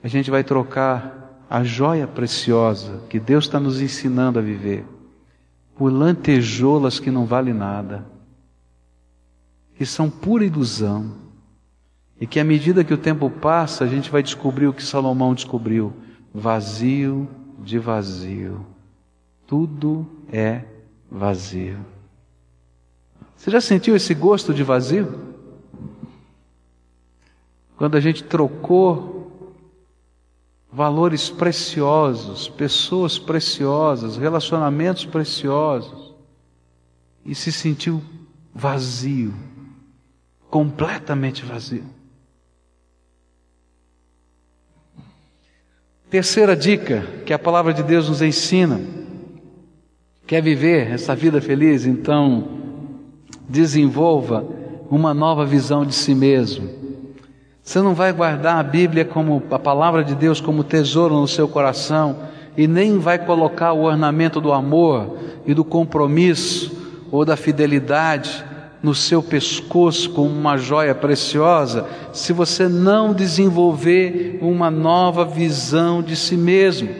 [0.00, 4.86] A gente vai trocar a joia preciosa que Deus está nos ensinando a viver
[5.76, 8.06] por lantejoulas que não valem nada,
[9.74, 11.23] que são pura ilusão,
[12.20, 15.34] e que à medida que o tempo passa, a gente vai descobrir o que Salomão
[15.34, 15.92] descobriu:
[16.32, 18.64] vazio de vazio.
[19.46, 20.64] Tudo é
[21.10, 21.78] vazio.
[23.36, 25.34] Você já sentiu esse gosto de vazio?
[27.76, 29.14] Quando a gente trocou
[30.72, 36.14] valores preciosos, pessoas preciosas, relacionamentos preciosos,
[37.24, 38.02] e se sentiu
[38.52, 39.32] vazio,
[40.50, 41.84] completamente vazio.
[46.14, 48.80] Terceira dica que a palavra de Deus nos ensina:
[50.24, 51.86] quer viver essa vida feliz?
[51.86, 52.46] Então,
[53.48, 54.46] desenvolva
[54.88, 56.84] uma nova visão de si mesmo
[57.64, 61.48] você não vai guardar a Bíblia como a palavra de Deus como tesouro no seu
[61.48, 62.14] coração
[62.56, 66.70] e nem vai colocar o ornamento do amor e do compromisso
[67.10, 68.44] ou da fidelidade
[68.84, 76.14] no seu pescoço como uma joia preciosa, se você não desenvolver uma nova visão de
[76.14, 76.90] si mesmo.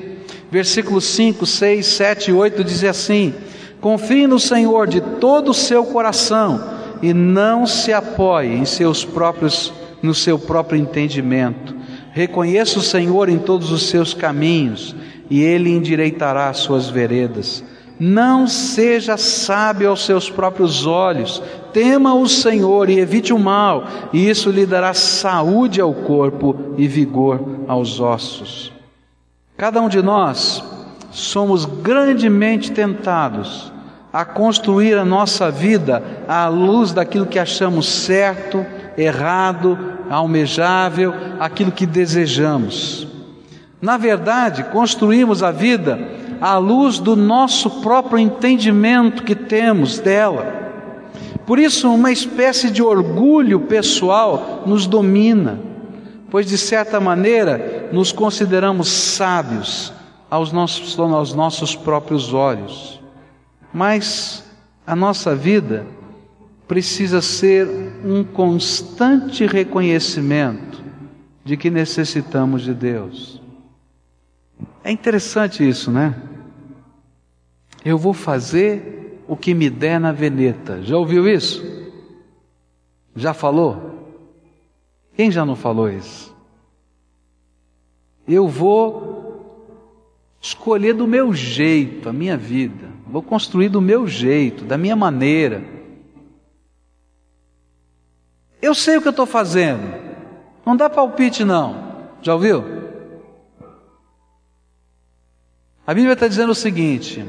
[0.51, 3.35] Versículos 5, 6, 7 e 8 diz assim:
[3.83, 6.59] Confie no Senhor de todo o seu coração
[7.03, 9.71] e não se apoie em seus próprios
[10.03, 11.75] no seu próprio entendimento.
[12.13, 14.97] Reconheça o Senhor em todos os seus caminhos
[15.29, 17.63] e ele endireitará as suas veredas.
[17.99, 21.43] Não seja sábio aos seus próprios olhos,
[21.73, 26.89] tema o Senhor e evite o mal, e isso lhe dará saúde ao corpo e
[26.89, 28.73] vigor aos ossos.
[29.57, 30.63] Cada um de nós
[31.13, 33.73] somos grandemente tentados
[34.13, 38.65] a construir a nossa vida à luz daquilo que achamos certo,
[38.97, 39.79] errado,
[40.11, 43.07] almejável, aquilo que desejamos.
[43.81, 45.99] Na verdade, construímos a vida
[46.45, 50.45] à luz do nosso próprio entendimento que temos dela.
[51.47, 55.59] Por isso, uma espécie de orgulho pessoal nos domina,
[56.31, 59.91] pois de certa maneira nos consideramos sábios
[60.31, 63.01] aos nossos, aos nossos próprios olhos.
[63.73, 64.45] Mas
[64.87, 65.87] a nossa vida
[66.69, 67.67] precisa ser
[68.05, 70.85] um constante reconhecimento
[71.43, 73.41] de que necessitamos de Deus.
[74.85, 76.15] É interessante isso, né?
[77.85, 80.83] Eu vou fazer o que me der na veneta.
[80.83, 81.63] Já ouviu isso?
[83.15, 84.13] Já falou?
[85.15, 86.35] Quem já não falou isso?
[88.27, 89.15] Eu vou
[90.41, 92.89] escolher do meu jeito a minha vida.
[93.07, 95.63] Vou construir do meu jeito, da minha maneira.
[98.61, 100.03] Eu sei o que eu estou fazendo.
[100.65, 102.09] Não dá palpite, não.
[102.23, 102.65] Já ouviu?
[105.87, 107.25] A Bíblia está dizendo o seguinte: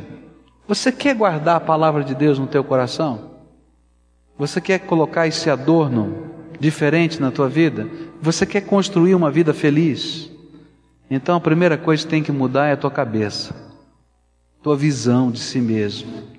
[0.67, 3.31] você quer guardar a palavra de Deus no teu coração?
[4.37, 7.87] Você quer colocar esse adorno diferente na tua vida?
[8.21, 10.29] Você quer construir uma vida feliz?
[11.09, 13.55] Então a primeira coisa que tem que mudar é a tua cabeça,
[14.63, 16.35] tua visão de si mesmo.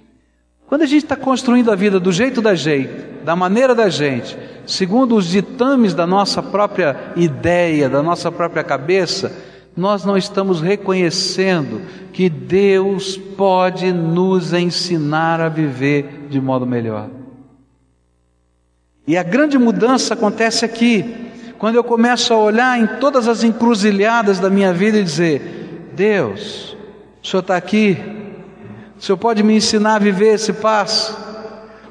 [0.67, 2.93] Quando a gente está construindo a vida do jeito da gente,
[3.25, 9.33] da maneira da gente, segundo os ditames da nossa própria ideia, da nossa própria cabeça,
[9.77, 17.11] nós não estamos reconhecendo que Deus pode nos ensinar a viver de modo melhor.
[19.07, 21.15] E a grande mudança acontece aqui,
[21.59, 26.75] quando eu começo a olhar em todas as encruzilhadas da minha vida e dizer: Deus,
[27.23, 27.99] o Senhor está aqui,
[28.99, 31.26] o Senhor pode me ensinar a viver esse passo.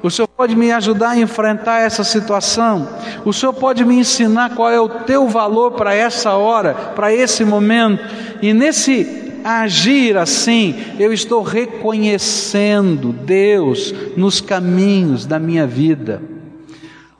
[0.06, 2.88] O Senhor pode me ajudar a enfrentar essa situação.
[3.24, 7.44] O Senhor pode me ensinar qual é o teu valor para essa hora, para esse
[7.44, 8.04] momento.
[8.40, 16.22] E nesse agir assim, eu estou reconhecendo Deus nos caminhos da minha vida.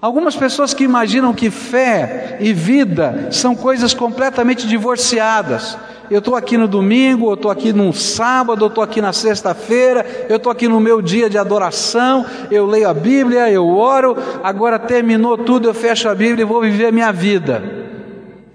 [0.01, 5.77] Algumas pessoas que imaginam que fé e vida são coisas completamente divorciadas.
[6.11, 10.27] Eu estou aqui no domingo, eu estou aqui no sábado, eu estou aqui na sexta-feira,
[10.29, 14.79] eu estou aqui no meu dia de adoração, eu leio a Bíblia, eu oro, agora
[14.79, 17.63] terminou tudo, eu fecho a Bíblia e vou viver a minha vida.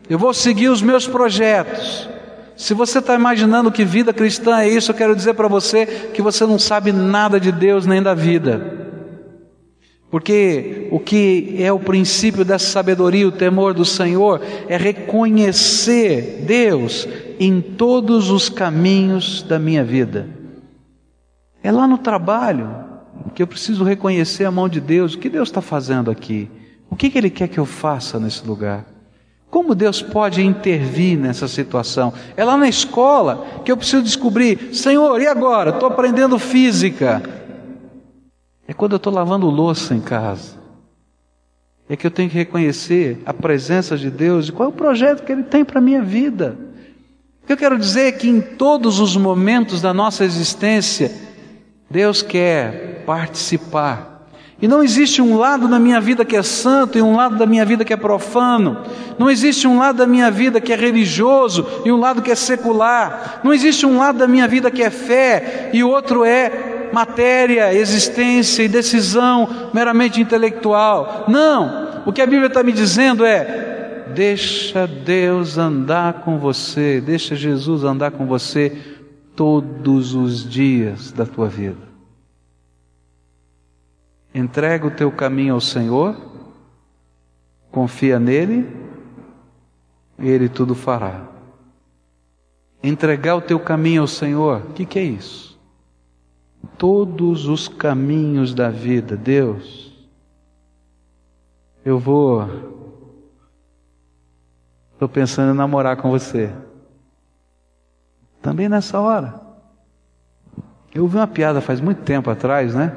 [0.10, 2.10] Eu vou seguir os meus projetos.
[2.56, 6.22] Se você está imaginando que vida cristã é isso, eu quero dizer para você que
[6.22, 8.81] você não sabe nada de Deus nem da vida.
[10.12, 17.08] Porque o que é o princípio dessa sabedoria, o temor do Senhor, é reconhecer Deus
[17.40, 20.28] em todos os caminhos da minha vida.
[21.64, 22.70] É lá no trabalho
[23.34, 25.14] que eu preciso reconhecer a mão de Deus.
[25.14, 26.52] O que Deus está fazendo aqui?
[26.90, 28.86] O que, que Ele quer que eu faça nesse lugar?
[29.50, 32.14] Como Deus pode intervir nessa situação?
[32.36, 35.72] É lá na escola que eu preciso descobrir: Senhor, e agora?
[35.72, 37.41] Estou aprendendo física.
[38.72, 40.58] É quando eu estou lavando louça em casa.
[41.90, 45.26] É que eu tenho que reconhecer a presença de Deus e qual é o projeto
[45.26, 46.58] que Ele tem para a minha vida.
[47.44, 51.12] O que eu quero dizer é que em todos os momentos da nossa existência,
[51.90, 54.30] Deus quer participar.
[54.62, 57.46] E não existe um lado da minha vida que é santo e um lado da
[57.46, 58.84] minha vida que é profano.
[59.20, 62.36] Não existe um lado da minha vida que é religioso e um lado que é
[62.36, 63.42] secular.
[63.44, 67.74] Não existe um lado da minha vida que é fé e o outro é matéria,
[67.74, 71.26] existência e decisão meramente intelectual.
[71.28, 72.04] Não!
[72.06, 77.84] O que a Bíblia está me dizendo é: deixa Deus andar com você, deixa Jesus
[77.84, 78.78] andar com você
[79.36, 81.92] todos os dias da tua vida.
[84.34, 86.16] Entrega o teu caminho ao Senhor,
[87.72, 88.68] confia nele,
[90.18, 91.28] e Ele tudo fará.
[92.84, 95.51] Entregar o teu caminho ao Senhor, o que, que é isso?
[96.78, 99.16] Todos os caminhos da vida.
[99.16, 99.92] Deus,
[101.84, 102.48] eu vou.
[104.94, 106.52] Estou pensando em namorar com você.
[108.42, 109.40] Também nessa hora.
[110.94, 112.96] Eu ouvi uma piada faz muito tempo atrás, né?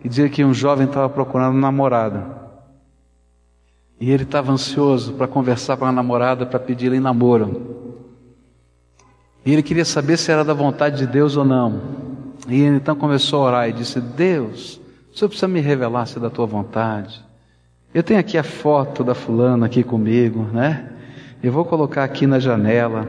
[0.00, 2.44] Que dizia que um jovem estava procurando um namorada.
[3.98, 7.74] E ele estava ansioso para conversar com a namorada para pedir-lhe namoro.
[9.44, 12.03] E ele queria saber se era da vontade de Deus ou não.
[12.48, 14.80] E ele então começou a orar e disse: Deus,
[15.12, 17.24] o Senhor precisa me revelar se é da tua vontade.
[17.92, 20.90] Eu tenho aqui a foto da fulana aqui comigo, né?
[21.42, 23.08] Eu vou colocar aqui na janela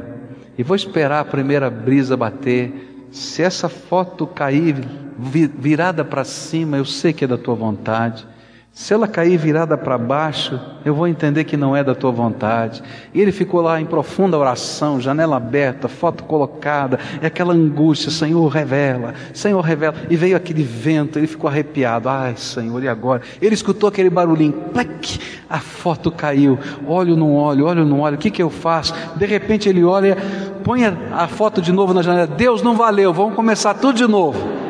[0.57, 3.07] e vou esperar a primeira brisa bater.
[3.11, 4.75] Se essa foto cair
[5.17, 8.27] virada para cima, eu sei que é da tua vontade.
[8.75, 12.83] Se ela cair virada para baixo, eu vou entender que não é da tua vontade.
[13.13, 18.45] E ele ficou lá em profunda oração, janela aberta, foto colocada, e aquela angústia, Senhor,
[18.49, 19.95] revela, Senhor, revela.
[20.09, 22.09] E veio aquele vento, ele ficou arrepiado.
[22.09, 23.21] Ai, Senhor, e agora?
[23.41, 26.59] Ele escutou aquele barulhinho, plec, a foto caiu.
[26.85, 28.93] Olho no olho, olho no olho, o que, que eu faço?
[29.15, 30.17] De repente ele olha,
[30.65, 32.27] põe a foto de novo na janela.
[32.27, 34.64] Deus não valeu, vamos começar tudo de novo.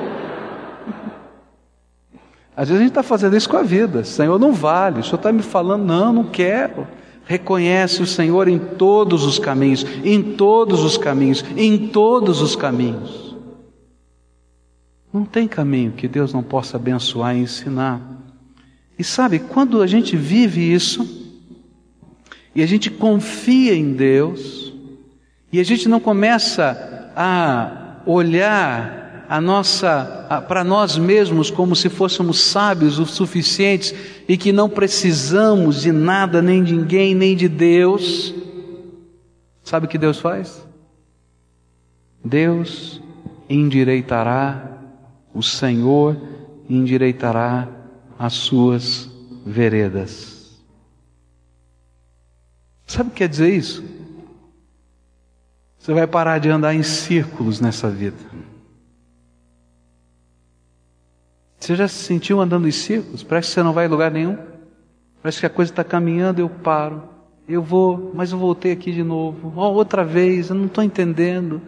[2.56, 4.04] Às vezes a gente está fazendo isso com a vida.
[4.04, 5.00] Senhor, não vale.
[5.00, 6.88] O Senhor está me falando, não, não quero.
[7.26, 13.36] Reconhece o Senhor em todos os caminhos, em todos os caminhos, em todos os caminhos.
[15.12, 18.02] Não tem caminho que Deus não possa abençoar e ensinar.
[18.98, 21.24] E sabe, quando a gente vive isso,
[22.54, 24.74] e a gente confia em Deus,
[25.52, 32.40] e a gente não começa a olhar a nossa para nós mesmos como se fôssemos
[32.40, 33.94] sábios o suficientes
[34.28, 38.34] e que não precisamos de nada nem de ninguém nem de Deus.
[39.64, 40.66] Sabe o que Deus faz?
[42.24, 43.02] Deus
[43.50, 44.80] endireitará,
[45.34, 46.18] o Senhor
[46.70, 47.68] endireitará
[48.18, 49.10] as suas
[49.46, 50.62] veredas.
[52.88, 53.84] Sabe o que quer dizer isso?
[55.78, 58.18] Você vai parar de andar em círculos nessa vida.
[61.66, 63.24] Você já se sentiu andando em círculos?
[63.24, 64.38] Parece que você não vai em lugar nenhum.
[65.20, 67.02] Parece que a coisa está caminhando, eu paro.
[67.50, 69.52] Eu vou, mas eu voltei aqui de novo.
[69.56, 71.60] Oh, outra vez, eu não estou entendendo.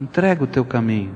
[0.00, 1.14] Entrega o teu caminho.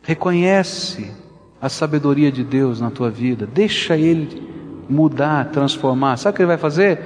[0.00, 1.12] Reconhece
[1.60, 3.46] a sabedoria de Deus na tua vida.
[3.46, 4.48] Deixa Ele
[4.88, 6.16] mudar, transformar.
[6.16, 7.00] Sabe o que Ele vai fazer?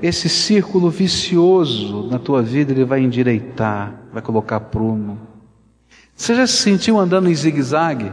[0.00, 5.18] Esse círculo vicioso na tua vida Ele vai endireitar, vai colocar prumo.
[6.16, 8.10] Você já se sentiu andando em zigue-zague?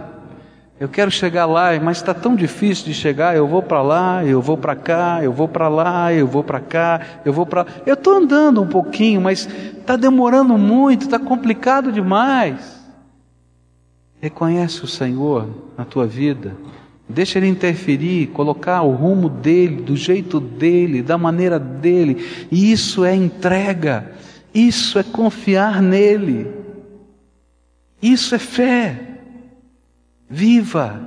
[0.80, 3.36] Eu quero chegar lá, mas está tão difícil de chegar.
[3.36, 6.60] Eu vou para lá, eu vou para cá, eu vou para lá, eu vou para
[6.60, 7.66] cá, eu vou para.
[7.86, 12.78] Eu estou andando um pouquinho, mas está demorando muito, está complicado demais.
[14.22, 15.48] Reconhece o Senhor
[15.78, 16.56] na tua vida,
[17.10, 22.26] Deixa ele interferir, colocar o rumo dele, do jeito dele, da maneira dele.
[22.52, 24.12] E isso é entrega.
[24.54, 26.52] Isso é confiar nele.
[28.02, 29.17] Isso é fé.
[30.30, 31.00] Viva,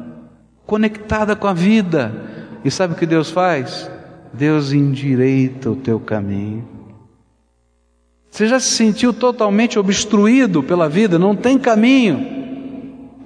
[0.66, 2.12] conectada com a vida.
[2.64, 3.90] E sabe o que Deus faz?
[4.32, 6.66] Deus endireita o teu caminho.
[8.30, 11.18] Você já se sentiu totalmente obstruído pela vida?
[11.18, 12.38] Não tem caminho.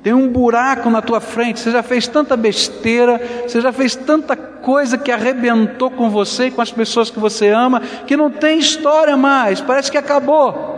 [0.02, 1.60] Tem um buraco na tua frente.
[1.60, 6.50] Você já fez tanta besteira, você já fez tanta coisa que arrebentou com você e
[6.50, 9.60] com as pessoas que você ama, que não tem história mais.
[9.60, 10.72] Parece que acabou.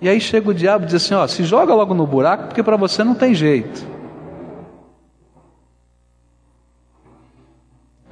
[0.00, 2.62] E aí chega o diabo e diz assim: ó, se joga logo no buraco, porque
[2.62, 3.91] para você não tem jeito.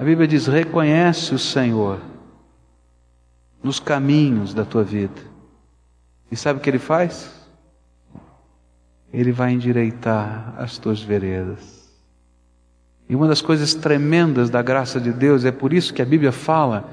[0.01, 1.99] A Bíblia diz: reconhece o Senhor
[3.61, 5.21] nos caminhos da tua vida.
[6.31, 7.31] E sabe o que ele faz?
[9.13, 11.87] Ele vai endireitar as tuas veredas.
[13.07, 16.31] E uma das coisas tremendas da graça de Deus, é por isso que a Bíblia
[16.31, 16.89] fala,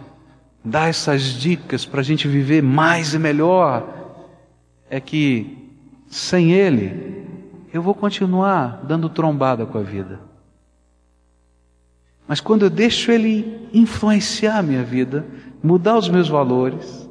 [0.62, 3.88] dá essas dicas para a gente viver mais e melhor,
[4.90, 5.72] é que
[6.08, 7.26] sem Ele,
[7.72, 10.27] eu vou continuar dando trombada com a vida.
[12.28, 15.26] Mas quando eu deixo Ele influenciar a minha vida,
[15.62, 17.08] mudar os meus valores,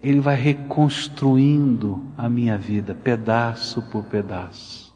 [0.00, 4.94] Ele vai reconstruindo a minha vida, pedaço por pedaço.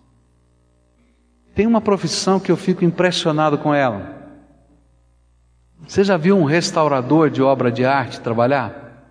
[1.57, 4.22] Tem uma profissão que eu fico impressionado com ela.
[5.86, 9.11] Você já viu um restaurador de obra de arte trabalhar?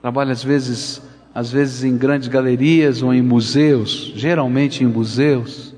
[0.00, 1.02] Trabalha às vezes,
[1.34, 5.74] às vezes em grandes galerias ou em museus, geralmente em museus.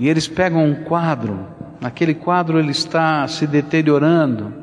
[0.00, 1.46] E eles pegam um quadro
[1.84, 4.54] Aquele quadro ele está se deteriorando.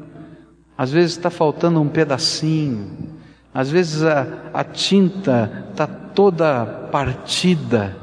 [0.75, 3.19] Às vezes está faltando um pedacinho.
[3.53, 7.95] Às vezes a, a tinta está toda partida.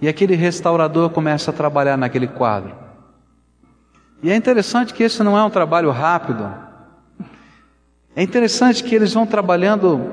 [0.00, 2.74] E aquele restaurador começa a trabalhar naquele quadro.
[4.22, 6.50] E é interessante que esse não é um trabalho rápido.
[8.14, 10.12] É interessante que eles vão trabalhando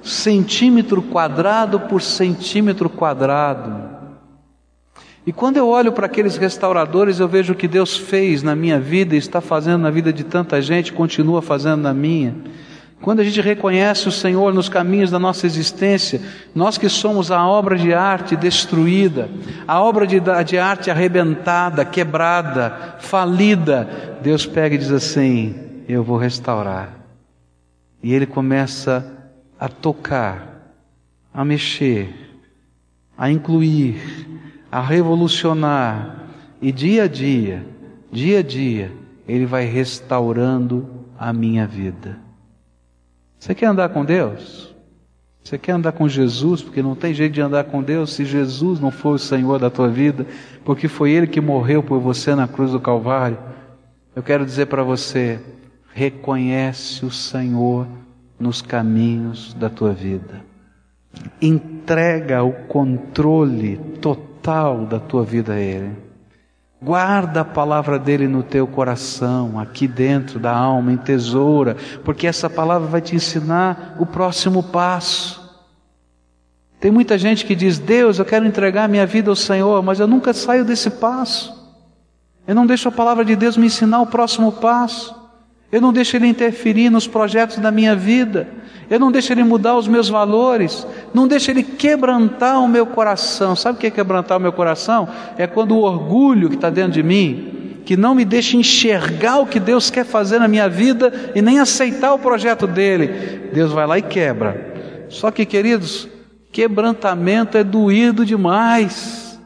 [0.00, 3.89] centímetro quadrado por centímetro quadrado.
[5.26, 8.80] E quando eu olho para aqueles restauradores, eu vejo o que Deus fez na minha
[8.80, 12.34] vida e está fazendo na vida de tanta gente, continua fazendo na minha.
[13.02, 16.20] Quando a gente reconhece o Senhor nos caminhos da nossa existência,
[16.54, 19.28] nós que somos a obra de arte destruída,
[19.66, 25.54] a obra de, de arte arrebentada, quebrada, falida, Deus pega e diz assim:
[25.88, 26.94] Eu vou restaurar.
[28.02, 30.74] E Ele começa a tocar,
[31.32, 32.14] a mexer,
[33.16, 33.98] a incluir,
[34.70, 36.26] a revolucionar,
[36.62, 37.66] e dia a dia,
[38.12, 38.92] dia a dia,
[39.26, 42.18] Ele vai restaurando a minha vida.
[43.38, 44.74] Você quer andar com Deus?
[45.42, 46.62] Você quer andar com Jesus?
[46.62, 49.70] Porque não tem jeito de andar com Deus se Jesus não for o Senhor da
[49.70, 50.26] tua vida,
[50.64, 53.38] porque foi Ele que morreu por você na cruz do Calvário.
[54.14, 55.40] Eu quero dizer para você:
[55.94, 57.88] reconhece o Senhor
[58.38, 60.44] nos caminhos da tua vida.
[61.40, 65.96] Entrega o controle total total da tua vida a Ele.
[66.82, 72.48] Guarda a palavra dele no teu coração, aqui dentro da alma, em tesoura, porque essa
[72.48, 75.38] palavra vai te ensinar o próximo passo.
[76.80, 80.06] Tem muita gente que diz: Deus, eu quero entregar minha vida ao Senhor, mas eu
[80.06, 81.54] nunca saio desse passo.
[82.46, 85.14] Eu não deixo a palavra de Deus me ensinar o próximo passo.
[85.72, 88.48] Eu não deixo Ele interferir nos projetos da minha vida.
[88.88, 93.54] Eu não deixo Ele mudar os meus valores, não deixo Ele quebrantar o meu coração.
[93.54, 95.08] Sabe o que é quebrantar o meu coração?
[95.38, 99.46] É quando o orgulho que está dentro de mim, que não me deixa enxergar o
[99.46, 103.86] que Deus quer fazer na minha vida e nem aceitar o projeto dele, Deus vai
[103.86, 105.06] lá e quebra.
[105.08, 106.08] Só que, queridos,
[106.50, 109.38] quebrantamento é doído demais.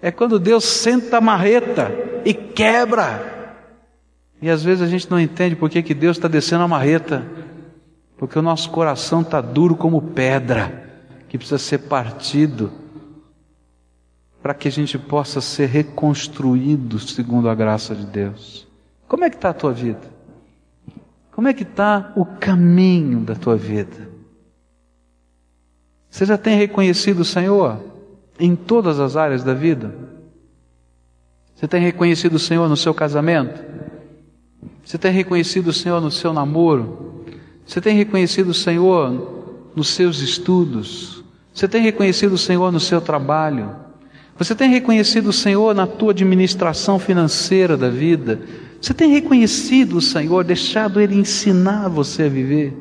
[0.00, 1.92] É quando Deus senta a marreta
[2.24, 3.33] e quebra.
[4.40, 7.24] E às vezes a gente não entende por que, que Deus está descendo a marreta
[8.16, 10.88] porque o nosso coração está duro como pedra,
[11.28, 12.72] que precisa ser partido,
[14.42, 18.66] para que a gente possa ser reconstruído segundo a graça de Deus.
[19.08, 20.12] Como é que está a tua vida?
[21.32, 24.08] Como é que está o caminho da tua vida?
[26.08, 27.80] Você já tem reconhecido o Senhor
[28.38, 29.94] em todas as áreas da vida?
[31.56, 33.60] Você tem reconhecido o Senhor no seu casamento?
[34.84, 37.24] Você tem reconhecido o Senhor no seu namoro?
[37.66, 41.24] Você tem reconhecido o Senhor nos seus estudos?
[41.52, 43.70] Você tem reconhecido o Senhor no seu trabalho?
[44.36, 48.40] Você tem reconhecido o Senhor na tua administração financeira da vida?
[48.80, 52.76] Você tem reconhecido o Senhor, deixado Ele ensinar você a viver?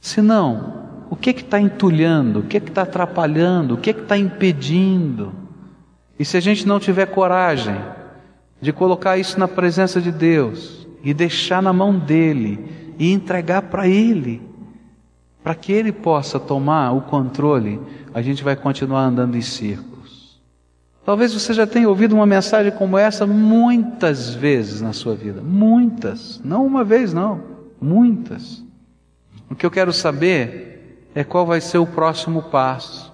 [0.00, 2.40] Se não, o que está entulhando?
[2.40, 3.74] O que está atrapalhando?
[3.74, 5.32] O que está impedindo?
[6.18, 7.76] E se a gente não tiver coragem
[8.60, 13.86] de colocar isso na presença de Deus e deixar na mão dele e entregar para
[13.86, 14.42] ele,
[15.42, 17.80] para que ele possa tomar o controle,
[18.12, 20.40] a gente vai continuar andando em círculos.
[21.04, 26.40] Talvez você já tenha ouvido uma mensagem como essa muitas vezes na sua vida, muitas,
[26.44, 27.40] não uma vez não,
[27.80, 28.64] muitas.
[29.48, 33.05] O que eu quero saber é qual vai ser o próximo passo.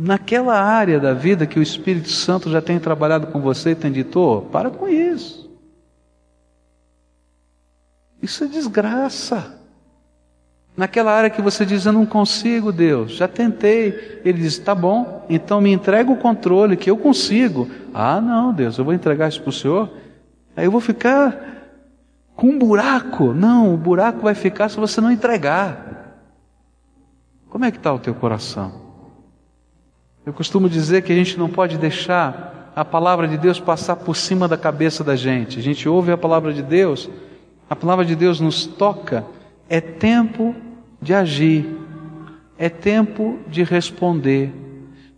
[0.00, 3.90] Naquela área da vida que o Espírito Santo já tem trabalhado com você e tem
[3.90, 5.50] dito, oh, para com isso.
[8.22, 9.60] Isso é desgraça.
[10.76, 14.20] Naquela área que você diz, eu não consigo, Deus, já tentei.
[14.24, 17.68] Ele diz, tá bom, então me entrega o controle que eu consigo.
[17.92, 19.90] Ah, não, Deus, eu vou entregar isso para o Senhor.
[20.56, 21.36] Aí eu vou ficar
[22.36, 23.32] com um buraco.
[23.32, 26.14] Não, o buraco vai ficar se você não entregar.
[27.50, 28.87] Como é que está o teu coração?
[30.28, 34.14] Eu costumo dizer que a gente não pode deixar a palavra de Deus passar por
[34.14, 35.58] cima da cabeça da gente.
[35.58, 37.08] A gente ouve a palavra de Deus,
[37.70, 39.24] a palavra de Deus nos toca.
[39.70, 40.54] É tempo
[41.00, 41.66] de agir,
[42.58, 44.52] é tempo de responder.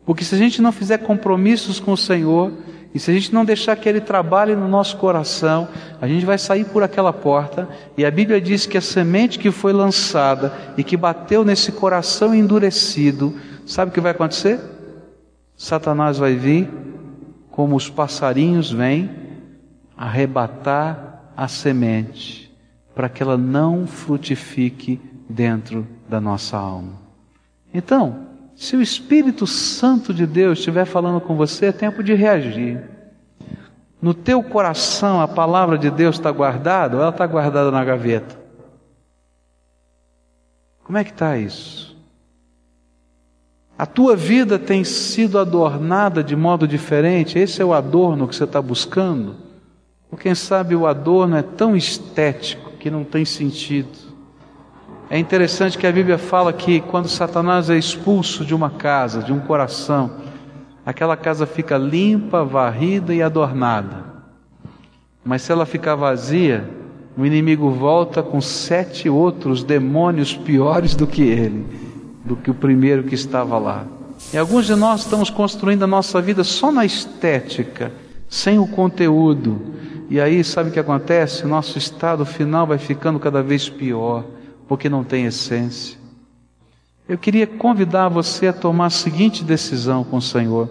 [0.07, 2.53] Porque se a gente não fizer compromissos com o Senhor,
[2.95, 5.67] e se a gente não deixar que Ele trabalhe no nosso coração,
[6.01, 9.51] a gente vai sair por aquela porta, e a Bíblia diz que a semente que
[9.51, 13.35] foi lançada e que bateu nesse coração endurecido,
[13.67, 14.79] sabe o que vai acontecer?
[15.61, 16.71] Satanás vai vir,
[17.51, 19.11] como os passarinhos vêm,
[19.95, 22.51] arrebatar a semente,
[22.95, 24.99] para que ela não frutifique
[25.29, 26.95] dentro da nossa alma.
[27.75, 32.83] Então, se o Espírito Santo de Deus estiver falando com você, é tempo de reagir.
[34.01, 38.35] No teu coração a palavra de Deus está guardada ou ela está guardada na gaveta?
[40.83, 41.90] Como é que está isso?
[43.81, 47.39] A tua vida tem sido adornada de modo diferente?
[47.39, 49.37] Esse é o adorno que você está buscando?
[50.13, 53.89] Ou quem sabe o adorno é tão estético que não tem sentido?
[55.09, 59.33] É interessante que a Bíblia fala que quando Satanás é expulso de uma casa, de
[59.33, 60.11] um coração,
[60.85, 64.05] aquela casa fica limpa, varrida e adornada.
[65.25, 66.69] Mas se ela ficar vazia,
[67.17, 71.90] o inimigo volta com sete outros demônios piores do que ele,
[72.25, 73.87] do que o primeiro que estava lá.
[74.33, 77.93] E alguns de nós estamos construindo a nossa vida só na estética,
[78.29, 79.61] sem o conteúdo.
[80.09, 81.47] E aí, sabe o que acontece?
[81.47, 84.25] Nosso estado final vai ficando cada vez pior
[84.69, 85.99] porque não tem essência.
[87.09, 90.71] Eu queria convidar você a tomar a seguinte decisão com o Senhor: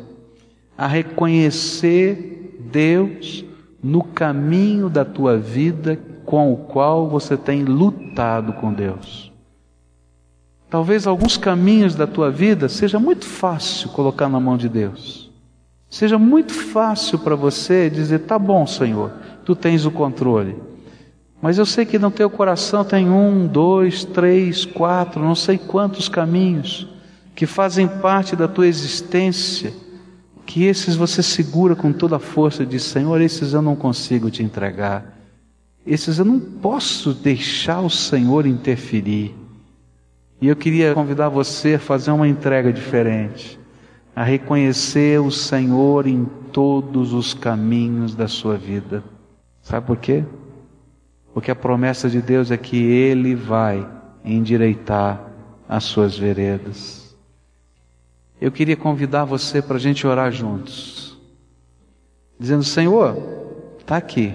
[0.78, 3.44] a reconhecer Deus
[3.84, 9.29] no caminho da tua vida com o qual você tem lutado com Deus.
[10.70, 15.32] Talvez alguns caminhos da tua vida seja muito fácil colocar na mão de Deus.
[15.90, 19.12] Seja muito fácil para você dizer: tá bom, Senhor,
[19.44, 20.56] tu tens o controle.
[21.42, 26.08] Mas eu sei que no teu coração tem um, dois, três, quatro, não sei quantos
[26.08, 26.88] caminhos
[27.34, 29.74] que fazem parte da tua existência,
[30.46, 34.30] que esses você segura com toda a força e diz: Senhor, esses eu não consigo
[34.30, 35.18] te entregar,
[35.88, 39.34] esses eu não posso deixar o Senhor interferir.
[40.42, 43.60] E eu queria convidar você a fazer uma entrega diferente,
[44.16, 49.04] a reconhecer o Senhor em todos os caminhos da sua vida.
[49.62, 50.24] Sabe por quê?
[51.34, 53.88] Porque a promessa de Deus é que Ele vai
[54.24, 55.22] endireitar
[55.68, 57.16] as suas veredas.
[58.42, 61.18] Eu queria convidar você para a gente orar juntos,
[62.40, 63.18] dizendo: Senhor,
[63.80, 64.34] está aqui.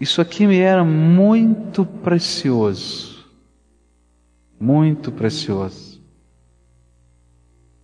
[0.00, 3.15] Isso aqui me era muito precioso,
[4.58, 6.00] muito precioso,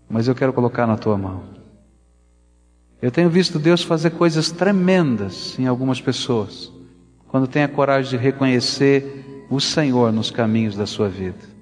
[0.08, 1.42] mas eu quero colocar na tua mão.
[3.00, 6.72] Eu tenho visto Deus fazer coisas tremendas em algumas pessoas
[7.32, 11.52] quando tem a coragem de reconhecer o Senhor nos caminhos da sua vida.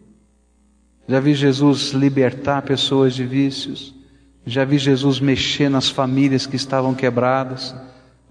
[1.06, 3.94] Já vi Jesus libertar pessoas de vícios,
[4.44, 7.74] já vi Jesus mexer nas famílias que estavam quebradas,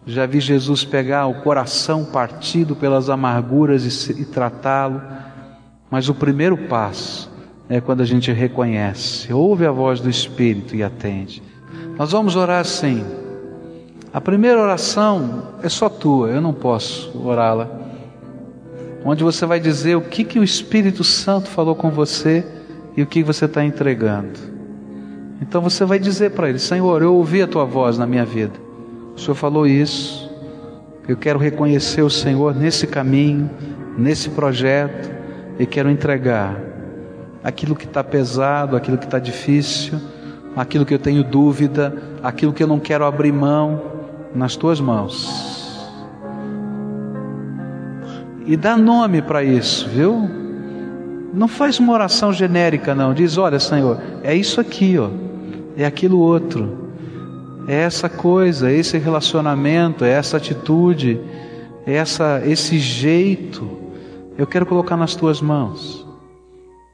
[0.06, 5.02] já vi Jesus pegar o coração partido pelas amarguras e, e tratá-lo,
[5.90, 7.32] mas o primeiro passo
[7.68, 11.42] é quando a gente reconhece, ouve a voz do Espírito e atende.
[11.98, 13.04] Nós vamos orar assim.
[14.12, 17.70] A primeira oração é só tua, eu não posso orá-la.
[19.06, 22.46] Onde você vai dizer o que, que o Espírito Santo falou com você
[22.98, 24.40] e o que você está entregando.
[25.42, 28.54] Então você vai dizer para ele: Senhor, eu ouvi a tua voz na minha vida.
[29.16, 30.30] O Senhor falou isso.
[31.08, 33.50] Eu quero reconhecer o Senhor nesse caminho,
[33.98, 35.19] nesse projeto,
[35.60, 36.58] e quero entregar
[37.44, 40.00] aquilo que está pesado, aquilo que está difícil,
[40.56, 43.82] aquilo que eu tenho dúvida, aquilo que eu não quero abrir mão,
[44.34, 45.60] nas tuas mãos.
[48.46, 50.30] E dá nome para isso, viu?
[51.34, 53.14] Não faz uma oração genérica, não.
[53.14, 55.10] Diz: Olha, Senhor, é isso aqui, ó.
[55.78, 56.90] É aquilo outro.
[57.68, 61.22] É essa coisa, é esse relacionamento, é essa atitude,
[61.86, 63.89] é essa, esse jeito.
[64.40, 66.08] Eu quero colocar nas tuas mãos.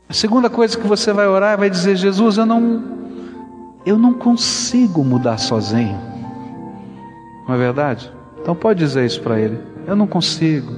[0.09, 2.83] A segunda coisa que você vai orar vai dizer: Jesus, eu não,
[3.85, 5.95] eu não consigo mudar sozinho.
[7.47, 8.11] Não é verdade?
[8.41, 9.59] Então pode dizer isso para ele.
[9.85, 10.73] Eu não consigo.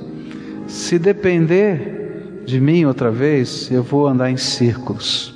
[0.68, 5.34] Se depender de mim outra vez, eu vou andar em círculos.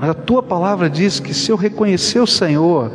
[0.00, 2.90] Mas a tua palavra diz que se eu reconhecer o Senhor,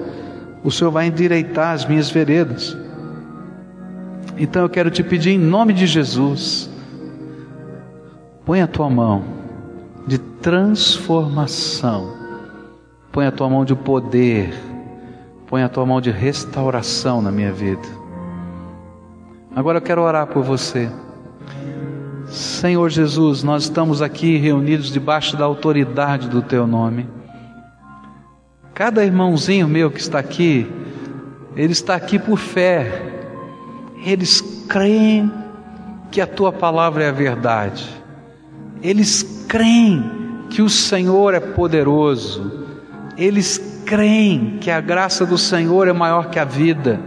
[0.61, 2.75] o Senhor vai endireitar as minhas veredas.
[4.37, 6.69] Então eu quero te pedir em nome de Jesus,
[8.47, 9.25] põe a tua mão
[10.07, 12.13] de transformação,
[13.11, 14.53] põe a tua mão de poder,
[15.47, 17.85] põe a tua mão de restauração na minha vida.
[19.53, 20.89] Agora eu quero orar por você.
[22.27, 27.05] Senhor Jesus, nós estamos aqui reunidos debaixo da autoridade do Teu nome.
[28.73, 30.71] Cada irmãozinho meu que está aqui,
[31.53, 33.11] ele está aqui por fé.
[34.05, 34.39] Eles
[34.69, 35.29] creem
[36.09, 38.06] que a Tua palavra é a verdade.
[38.81, 40.03] Eles creem
[40.49, 42.65] que o Senhor é poderoso.
[43.17, 46.99] Eles creem que a graça do Senhor é maior que a vida.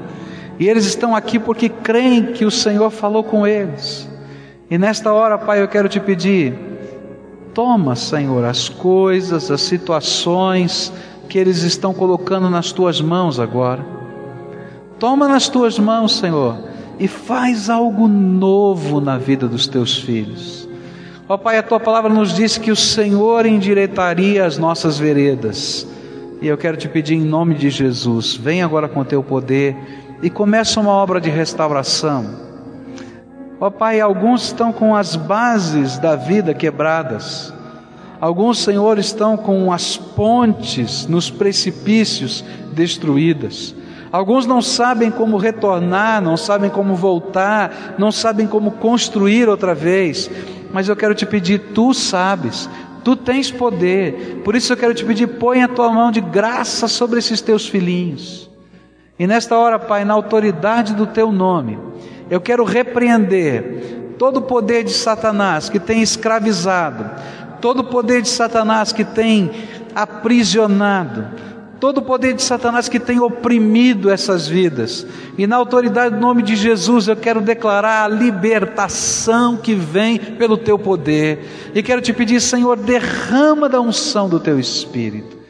[0.59, 4.09] E eles estão aqui porque creem que o Senhor falou com eles.
[4.71, 6.55] E nesta hora, Pai, eu quero te pedir,
[7.55, 10.93] toma, Senhor, as coisas, as situações
[11.29, 13.85] que eles estão colocando nas tuas mãos agora.
[14.99, 16.59] Toma nas tuas mãos, Senhor,
[16.99, 20.69] e faz algo novo na vida dos teus filhos.
[21.31, 25.87] Ó Pai, a tua palavra nos diz que o Senhor endireitaria as nossas veredas.
[26.43, 29.77] E eu quero te pedir em nome de Jesus, vem agora com teu poder
[30.21, 32.51] e começa uma obra de restauração
[33.61, 37.55] Ó Pai, alguns estão com as bases da vida quebradas.
[38.21, 43.73] Alguns, Senhor, estão com as pontes nos precipícios destruídas.
[44.11, 50.29] Alguns não sabem como retornar, não sabem como voltar, não sabem como construir outra vez.
[50.73, 52.69] Mas eu quero te pedir, tu sabes,
[53.05, 54.41] tu tens poder.
[54.45, 57.69] Por isso eu quero te pedir, põe a tua mão de graça sobre esses teus
[57.69, 58.51] filhinhos.
[59.19, 61.79] E nesta hora, Pai, na autoridade do teu nome,
[62.31, 67.11] eu quero repreender todo o poder de Satanás que tem escravizado,
[67.61, 69.51] todo o poder de Satanás que tem
[69.95, 71.27] aprisionado,
[71.81, 75.07] todo o poder de Satanás que tem oprimido essas vidas.
[75.39, 80.59] E na autoridade do nome de Jesus eu quero declarar a libertação que vem pelo
[80.59, 81.73] teu poder.
[81.75, 85.41] E quero te pedir, Senhor, derrama da unção do teu espírito.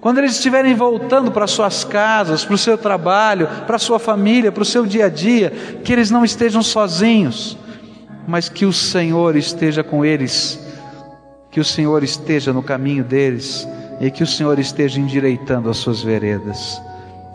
[0.00, 4.52] Quando eles estiverem voltando para suas casas, para o seu trabalho, para a sua família,
[4.52, 5.52] para o seu dia a dia,
[5.82, 7.56] que eles não estejam sozinhos,
[8.26, 10.60] mas que o Senhor esteja com eles,
[11.50, 13.66] que o Senhor esteja no caminho deles
[14.00, 16.80] e que o Senhor esteja endireitando as suas veredas.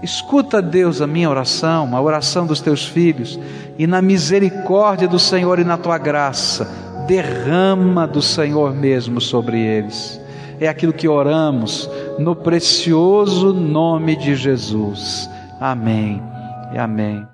[0.02, 3.40] Escuta, Deus, a minha oração, a oração dos teus filhos,
[3.78, 6.70] e na misericórdia do Senhor e na tua graça,
[7.08, 10.20] derrama do Senhor mesmo sobre eles.
[10.60, 11.90] É aquilo que oramos
[12.20, 15.30] no precioso nome de Jesus.
[15.60, 16.22] Amém
[16.74, 17.33] e amém.